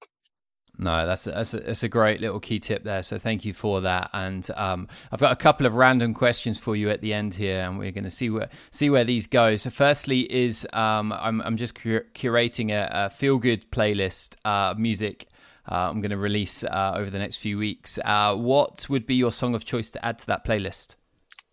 No, 0.78 1.06
that's 1.06 1.28
a, 1.28 1.32
that's 1.32 1.54
a, 1.54 1.60
that's 1.60 1.84
a 1.84 1.88
great 1.88 2.20
little 2.20 2.40
key 2.40 2.60
tip 2.60 2.84
there. 2.84 3.04
So 3.04 3.20
thank 3.20 3.46
you 3.46 3.54
for 3.54 3.82
that. 3.82 4.10
And 4.12 4.50
um, 4.56 4.88
I've 5.12 5.20
got 5.20 5.32
a 5.32 5.36
couple 5.36 5.68
of 5.68 5.76
random 5.76 6.16
questions 6.16 6.58
for 6.58 6.76
you 6.76 6.90
at 6.90 7.02
the 7.02 7.14
end 7.14 7.36
here, 7.36 7.62
and 7.62 7.78
we're 7.78 7.92
going 7.92 8.06
to 8.06 8.12
see 8.12 8.30
where 8.30 8.50
see 8.72 8.90
where 8.90 9.04
these 9.04 9.28
go. 9.28 9.56
So 9.56 9.70
firstly, 9.70 10.22
is 10.22 10.68
um, 10.74 11.12
I'm 11.14 11.42
I'm 11.42 11.58
just 11.58 11.76
cur- 11.76 12.08
curating 12.16 12.72
a, 12.72 13.06
a 13.06 13.10
feel 13.10 13.38
good 13.38 13.70
playlist 13.72 14.36
uh, 14.46 14.74
music 14.76 15.28
uh, 15.70 15.76
I'm 15.76 16.02
going 16.02 16.12
to 16.12 16.18
release 16.18 16.64
uh, 16.64 16.94
over 16.96 17.10
the 17.10 17.20
next 17.20 17.38
few 17.38 17.58
weeks. 17.58 17.98
Uh, 18.04 18.36
what 18.36 18.88
would 18.90 19.06
be 19.06 19.16
your 19.16 19.32
song 19.32 19.56
of 19.56 19.64
choice 19.64 19.92
to 19.92 20.06
add 20.06 20.20
to 20.20 20.26
that 20.28 20.46
playlist? 20.46 20.96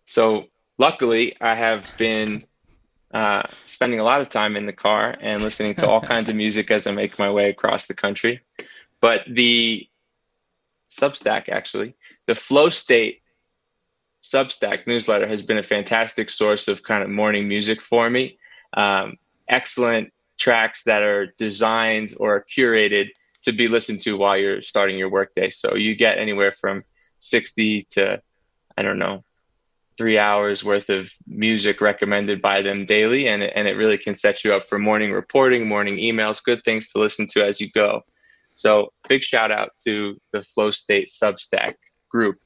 So, 0.05 0.47
luckily, 0.77 1.33
I 1.39 1.55
have 1.55 1.85
been 1.97 2.45
uh, 3.13 3.43
spending 3.65 3.99
a 3.99 4.03
lot 4.03 4.19
of 4.19 4.29
time 4.29 4.57
in 4.57 4.65
the 4.65 4.73
car 4.73 5.15
and 5.21 5.41
listening 5.41 5.75
to 5.75 5.87
all 5.87 6.01
kinds 6.13 6.29
of 6.29 6.35
music 6.35 6.71
as 6.71 6.87
I 6.87 6.91
make 6.91 7.17
my 7.17 7.31
way 7.31 7.49
across 7.49 7.85
the 7.85 7.93
country. 7.93 8.41
But 9.01 9.21
the 9.27 9.87
Substack, 10.89 11.49
actually, 11.49 11.95
the 12.27 12.35
Flow 12.35 12.69
State 12.69 13.21
Substack 14.23 14.85
newsletter 14.85 15.27
has 15.27 15.41
been 15.41 15.57
a 15.57 15.63
fantastic 15.63 16.29
source 16.29 16.67
of 16.67 16.83
kind 16.83 17.03
of 17.03 17.09
morning 17.09 17.47
music 17.47 17.81
for 17.81 18.09
me. 18.09 18.37
Um, 18.73 19.17
excellent 19.49 20.13
tracks 20.37 20.83
that 20.83 21.01
are 21.01 21.27
designed 21.37 22.13
or 22.17 22.45
curated 22.45 23.09
to 23.43 23.51
be 23.51 23.67
listened 23.67 24.01
to 24.01 24.17
while 24.17 24.37
you're 24.37 24.61
starting 24.61 24.97
your 24.97 25.09
workday. 25.09 25.49
So 25.49 25.75
you 25.75 25.95
get 25.95 26.17
anywhere 26.17 26.51
from 26.51 26.81
60 27.19 27.87
to, 27.91 28.21
I 28.77 28.81
don't 28.81 28.99
know, 28.99 29.23
three 29.97 30.19
hours 30.19 30.63
worth 30.63 30.89
of 30.89 31.11
music 31.27 31.81
recommended 31.81 32.41
by 32.41 32.61
them 32.61 32.85
daily. 32.85 33.27
And 33.27 33.43
and 33.43 33.67
it 33.67 33.73
really 33.73 33.97
can 33.97 34.15
set 34.15 34.43
you 34.43 34.53
up 34.53 34.65
for 34.67 34.79
morning 34.79 35.11
reporting, 35.11 35.67
morning 35.67 35.97
emails, 35.97 36.43
good 36.43 36.63
things 36.63 36.91
to 36.91 36.99
listen 36.99 37.27
to 37.33 37.45
as 37.45 37.59
you 37.59 37.69
go. 37.71 38.01
So 38.53 38.93
big 39.07 39.23
shout 39.23 39.51
out 39.51 39.71
to 39.85 40.17
the 40.31 40.41
Flow 40.41 40.71
State 40.71 41.09
Substack 41.09 41.75
group. 42.09 42.37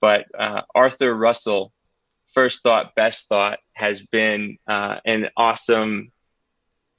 But 0.00 0.24
uh, 0.38 0.62
Arthur 0.74 1.14
Russell, 1.14 1.72
First 2.32 2.62
Thought, 2.62 2.94
Best 2.94 3.28
Thought, 3.28 3.58
has 3.74 4.06
been 4.06 4.56
uh, 4.66 4.96
an 5.04 5.28
awesome 5.36 6.12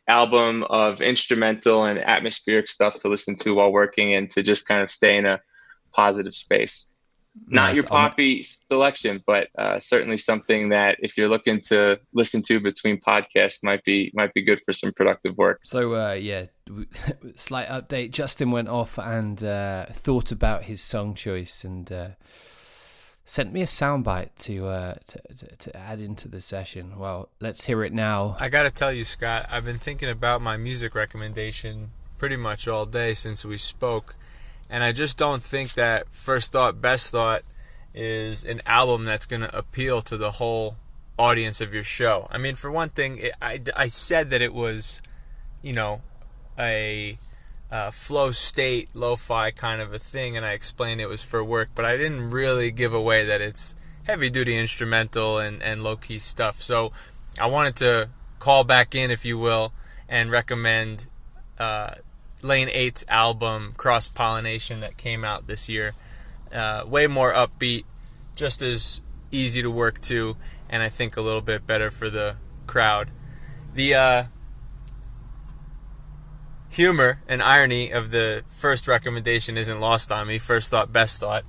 album 0.07 0.63
of 0.63 1.01
instrumental 1.01 1.85
and 1.85 1.99
atmospheric 1.99 2.67
stuff 2.67 3.01
to 3.01 3.07
listen 3.07 3.35
to 3.37 3.55
while 3.55 3.71
working 3.71 4.13
and 4.13 4.29
to 4.31 4.43
just 4.43 4.67
kind 4.67 4.81
of 4.81 4.89
stay 4.89 5.17
in 5.17 5.25
a 5.25 5.39
positive 5.91 6.33
space. 6.33 6.90
Not 7.47 7.67
nice. 7.67 7.75
your 7.75 7.85
poppy 7.85 8.43
selection, 8.43 9.23
but 9.25 9.47
uh, 9.57 9.79
certainly 9.79 10.17
something 10.17 10.69
that 10.69 10.97
if 10.99 11.17
you're 11.17 11.29
looking 11.29 11.61
to 11.61 11.99
listen 12.13 12.41
to 12.43 12.59
between 12.59 12.99
podcasts 12.99 13.63
might 13.63 13.83
be 13.85 14.11
might 14.13 14.33
be 14.33 14.41
good 14.41 14.61
for 14.61 14.73
some 14.73 14.91
productive 14.91 15.37
work. 15.37 15.59
So 15.63 15.95
uh, 15.95 16.13
yeah, 16.13 16.47
slight 17.37 17.67
update. 17.67 18.11
Justin 18.11 18.51
went 18.51 18.67
off 18.67 18.97
and 18.97 19.41
uh, 19.43 19.85
thought 19.87 20.31
about 20.31 20.63
his 20.63 20.81
song 20.81 21.13
choice 21.15 21.63
and 21.63 21.89
uh, 21.91 22.09
sent 23.25 23.53
me 23.53 23.61
a 23.61 23.65
soundbite 23.65 24.31
to, 24.39 24.67
uh, 24.67 24.95
to, 25.07 25.35
to 25.35 25.55
to 25.55 25.77
add 25.77 26.01
into 26.01 26.27
the 26.27 26.41
session. 26.41 26.99
Well, 26.99 27.29
let's 27.39 27.63
hear 27.63 27.81
it 27.83 27.93
now. 27.93 28.35
I 28.41 28.49
got 28.49 28.63
to 28.63 28.71
tell 28.71 28.91
you, 28.91 29.05
Scott, 29.05 29.45
I've 29.49 29.63
been 29.63 29.77
thinking 29.77 30.09
about 30.09 30.41
my 30.41 30.57
music 30.57 30.95
recommendation 30.95 31.91
pretty 32.17 32.35
much 32.35 32.67
all 32.67 32.85
day 32.85 33.13
since 33.13 33.45
we 33.45 33.57
spoke, 33.57 34.15
and 34.71 34.83
I 34.83 34.93
just 34.93 35.17
don't 35.17 35.43
think 35.43 35.73
that 35.73 36.07
First 36.11 36.53
Thought, 36.53 36.81
Best 36.81 37.11
Thought 37.11 37.41
is 37.93 38.45
an 38.45 38.61
album 38.65 39.03
that's 39.03 39.25
going 39.25 39.41
to 39.41 39.55
appeal 39.55 40.01
to 40.03 40.15
the 40.15 40.31
whole 40.31 40.77
audience 41.19 41.59
of 41.59 41.73
your 41.73 41.83
show. 41.83 42.27
I 42.31 42.37
mean, 42.37 42.55
for 42.55 42.71
one 42.71 42.89
thing, 42.89 43.17
it, 43.17 43.33
I 43.41 43.59
I 43.75 43.87
said 43.87 44.29
that 44.29 44.41
it 44.41 44.53
was, 44.53 45.01
you 45.61 45.73
know, 45.73 46.01
a 46.57 47.17
uh, 47.69 47.91
flow 47.91 48.31
state 48.31 48.95
lo-fi 48.95 49.49
kind 49.51 49.81
of 49.81 49.93
a 49.93 49.99
thing 49.99 50.35
and 50.35 50.45
i 50.45 50.51
explained 50.51 50.99
it 50.99 51.07
was 51.07 51.23
for 51.23 51.41
work 51.41 51.69
but 51.73 51.85
i 51.85 51.95
didn't 51.95 52.29
really 52.29 52.69
give 52.69 52.93
away 52.93 53.23
that 53.23 53.39
it's 53.39 53.75
heavy 54.05 54.29
duty 54.29 54.57
instrumental 54.57 55.39
and, 55.39 55.63
and 55.63 55.81
low-key 55.81 56.19
stuff 56.19 56.61
so 56.61 56.91
i 57.39 57.45
wanted 57.45 57.73
to 57.73 58.09
call 58.39 58.65
back 58.65 58.93
in 58.93 59.09
if 59.09 59.23
you 59.23 59.37
will 59.37 59.71
and 60.09 60.29
recommend 60.29 61.07
uh, 61.59 61.93
lane 62.43 62.67
8's 62.67 63.05
album 63.07 63.73
cross 63.77 64.09
pollination 64.09 64.79
that 64.79 64.97
came 64.97 65.23
out 65.23 65.47
this 65.47 65.69
year 65.69 65.93
uh, 66.53 66.83
way 66.85 67.07
more 67.07 67.33
upbeat 67.33 67.85
just 68.35 68.61
as 68.61 69.01
easy 69.31 69.61
to 69.61 69.71
work 69.71 69.99
to 70.01 70.35
and 70.69 70.83
i 70.83 70.89
think 70.89 71.15
a 71.17 71.21
little 71.21 71.41
bit 71.41 71.65
better 71.65 71.91
for 71.91 72.09
the 72.09 72.35
crowd 72.67 73.11
the 73.73 73.93
uh, 73.93 74.23
humor 76.71 77.21
and 77.27 77.41
irony 77.41 77.91
of 77.91 78.11
the 78.11 78.43
first 78.47 78.87
recommendation 78.87 79.57
isn't 79.57 79.79
lost 79.79 80.11
on 80.11 80.27
me. 80.27 80.39
First 80.39 80.71
thought, 80.71 80.91
best 80.91 81.19
thought. 81.19 81.43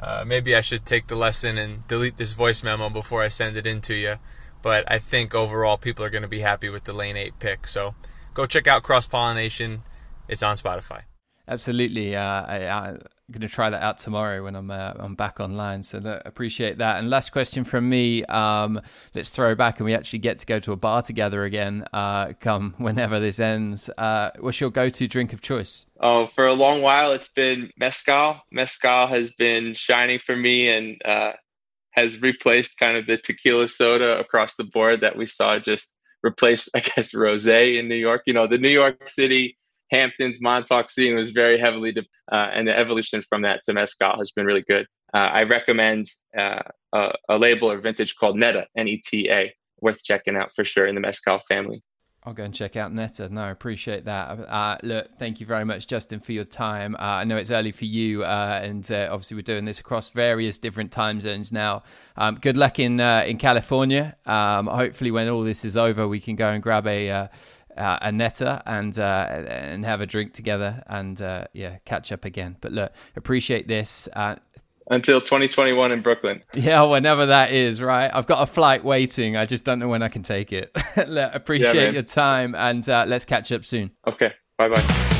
Uh, 0.00 0.24
maybe 0.26 0.54
I 0.54 0.60
should 0.60 0.86
take 0.86 1.08
the 1.08 1.16
lesson 1.16 1.58
and 1.58 1.86
delete 1.88 2.16
this 2.16 2.34
voice 2.34 2.62
memo 2.62 2.88
before 2.88 3.22
I 3.22 3.28
send 3.28 3.56
it 3.56 3.66
in 3.66 3.80
to 3.82 3.94
you. 3.94 4.16
But 4.62 4.90
I 4.90 4.98
think 4.98 5.34
overall, 5.34 5.76
people 5.76 6.04
are 6.04 6.10
going 6.10 6.22
to 6.22 6.28
be 6.28 6.40
happy 6.40 6.68
with 6.68 6.84
the 6.84 6.92
lane 6.92 7.16
eight 7.16 7.38
pick. 7.38 7.66
So 7.66 7.94
go 8.34 8.46
check 8.46 8.66
out 8.66 8.82
Cross 8.82 9.08
Pollination. 9.08 9.82
It's 10.28 10.42
on 10.42 10.56
Spotify. 10.56 11.02
Absolutely. 11.48 12.14
Uh, 12.14 12.22
I, 12.22 12.66
I 12.66 12.96
I'm 13.28 13.32
going 13.32 13.46
to 13.46 13.54
try 13.54 13.68
that 13.68 13.82
out 13.82 13.98
tomorrow 13.98 14.42
when 14.42 14.56
I'm 14.56 14.70
uh, 14.70 14.94
I'm 14.98 15.14
back 15.14 15.38
online. 15.38 15.82
So 15.82 16.00
that, 16.00 16.22
appreciate 16.24 16.78
that. 16.78 16.98
And 16.98 17.10
last 17.10 17.30
question 17.30 17.62
from 17.62 17.86
me. 17.86 18.24
Um, 18.24 18.80
let's 19.14 19.28
throw 19.28 19.54
back 19.54 19.80
and 19.80 19.84
we 19.84 19.92
actually 19.92 20.20
get 20.20 20.38
to 20.38 20.46
go 20.46 20.58
to 20.60 20.72
a 20.72 20.76
bar 20.76 21.02
together 21.02 21.44
again. 21.44 21.84
Uh, 21.92 22.32
come 22.40 22.74
whenever 22.78 23.20
this 23.20 23.38
ends. 23.38 23.90
Uh, 23.98 24.30
what's 24.40 24.62
your 24.62 24.70
go-to 24.70 25.06
drink 25.06 25.34
of 25.34 25.42
choice? 25.42 25.84
Oh, 26.00 26.24
for 26.24 26.46
a 26.46 26.54
long 26.54 26.80
while 26.80 27.12
it's 27.12 27.28
been 27.28 27.70
mezcal. 27.76 28.40
Mezcal 28.50 29.06
has 29.08 29.30
been 29.32 29.74
shining 29.74 30.18
for 30.18 30.34
me 30.34 30.70
and 30.70 30.96
uh, 31.04 31.32
has 31.90 32.22
replaced 32.22 32.78
kind 32.78 32.96
of 32.96 33.06
the 33.06 33.18
tequila 33.18 33.68
soda 33.68 34.18
across 34.18 34.56
the 34.56 34.64
board 34.64 35.02
that 35.02 35.18
we 35.18 35.26
saw 35.26 35.58
just 35.58 35.92
replace, 36.24 36.66
I 36.74 36.80
guess, 36.80 37.14
rosé 37.14 37.76
in 37.76 37.88
New 37.88 37.94
York. 37.94 38.22
You 38.24 38.32
know, 38.32 38.46
the 38.46 38.56
New 38.56 38.70
York 38.70 39.06
City 39.06 39.58
Hamptons 39.90 40.40
Montauk 40.40 40.90
scene 40.90 41.16
was 41.16 41.30
very 41.30 41.58
heavily, 41.58 41.92
de- 41.92 42.06
uh, 42.30 42.50
and 42.52 42.68
the 42.68 42.76
evolution 42.76 43.22
from 43.22 43.42
that 43.42 43.62
to 43.64 43.72
mezcal 43.72 44.18
has 44.18 44.30
been 44.30 44.46
really 44.46 44.64
good. 44.68 44.86
Uh, 45.14 45.30
I 45.32 45.42
recommend 45.44 46.06
uh, 46.36 46.60
a, 46.92 47.12
a, 47.28 47.38
label 47.38 47.70
or 47.70 47.78
vintage 47.78 48.16
called 48.16 48.36
Neta, 48.36 48.66
N-E-T-A, 48.76 49.54
worth 49.80 50.04
checking 50.04 50.36
out 50.36 50.52
for 50.54 50.64
sure 50.64 50.86
in 50.86 50.94
the 50.94 51.00
mezcal 51.00 51.38
family. 51.38 51.82
I'll 52.24 52.34
go 52.34 52.44
and 52.44 52.52
check 52.52 52.76
out 52.76 52.92
Neta. 52.92 53.30
No, 53.30 53.42
I 53.42 53.50
appreciate 53.50 54.04
that. 54.04 54.28
Uh, 54.28 54.76
look, 54.82 55.16
thank 55.18 55.40
you 55.40 55.46
very 55.46 55.64
much, 55.64 55.86
Justin, 55.86 56.20
for 56.20 56.32
your 56.32 56.44
time. 56.44 56.94
Uh, 56.96 56.98
I 56.98 57.24
know 57.24 57.38
it's 57.38 57.50
early 57.50 57.72
for 57.72 57.86
you, 57.86 58.22
uh, 58.22 58.60
and 58.62 58.90
uh, 58.90 59.08
obviously 59.10 59.36
we're 59.36 59.42
doing 59.42 59.64
this 59.64 59.78
across 59.78 60.10
various 60.10 60.58
different 60.58 60.92
time 60.92 61.22
zones 61.22 61.52
now. 61.52 61.84
Um, 62.18 62.34
good 62.34 62.58
luck 62.58 62.78
in 62.78 63.00
uh, 63.00 63.22
in 63.26 63.38
California. 63.38 64.16
Um, 64.26 64.66
hopefully, 64.66 65.10
when 65.10 65.28
all 65.28 65.42
this 65.42 65.64
is 65.64 65.74
over, 65.76 66.06
we 66.06 66.20
can 66.20 66.36
go 66.36 66.50
and 66.50 66.62
grab 66.62 66.86
a 66.86 67.30
uh, 67.78 67.98
a 68.02 68.12
Neta 68.12 68.62
and 68.66 68.98
uh, 68.98 69.26
and 69.48 69.84
have 69.84 70.00
a 70.00 70.06
drink 70.06 70.32
together 70.32 70.82
and 70.86 71.20
uh, 71.20 71.44
yeah 71.52 71.78
catch 71.84 72.12
up 72.12 72.24
again. 72.24 72.56
But 72.60 72.72
look, 72.72 72.92
appreciate 73.16 73.68
this. 73.68 74.08
Uh, 74.14 74.36
Until 74.90 75.20
2021 75.20 75.92
in 75.92 76.02
Brooklyn. 76.02 76.42
Yeah, 76.54 76.82
whenever 76.82 77.26
that 77.26 77.52
is, 77.52 77.80
right? 77.80 78.10
I've 78.12 78.26
got 78.26 78.42
a 78.42 78.46
flight 78.46 78.84
waiting. 78.84 79.36
I 79.36 79.46
just 79.46 79.64
don't 79.64 79.78
know 79.78 79.88
when 79.88 80.02
I 80.02 80.08
can 80.08 80.22
take 80.22 80.52
it. 80.52 80.70
look, 81.08 81.34
appreciate 81.34 81.74
yeah, 81.74 81.90
your 81.90 82.02
time 82.02 82.54
and 82.54 82.88
uh, 82.88 83.04
let's 83.06 83.24
catch 83.24 83.52
up 83.52 83.64
soon. 83.64 83.92
Okay. 84.06 84.32
Bye 84.56 84.68
bye. 84.68 85.14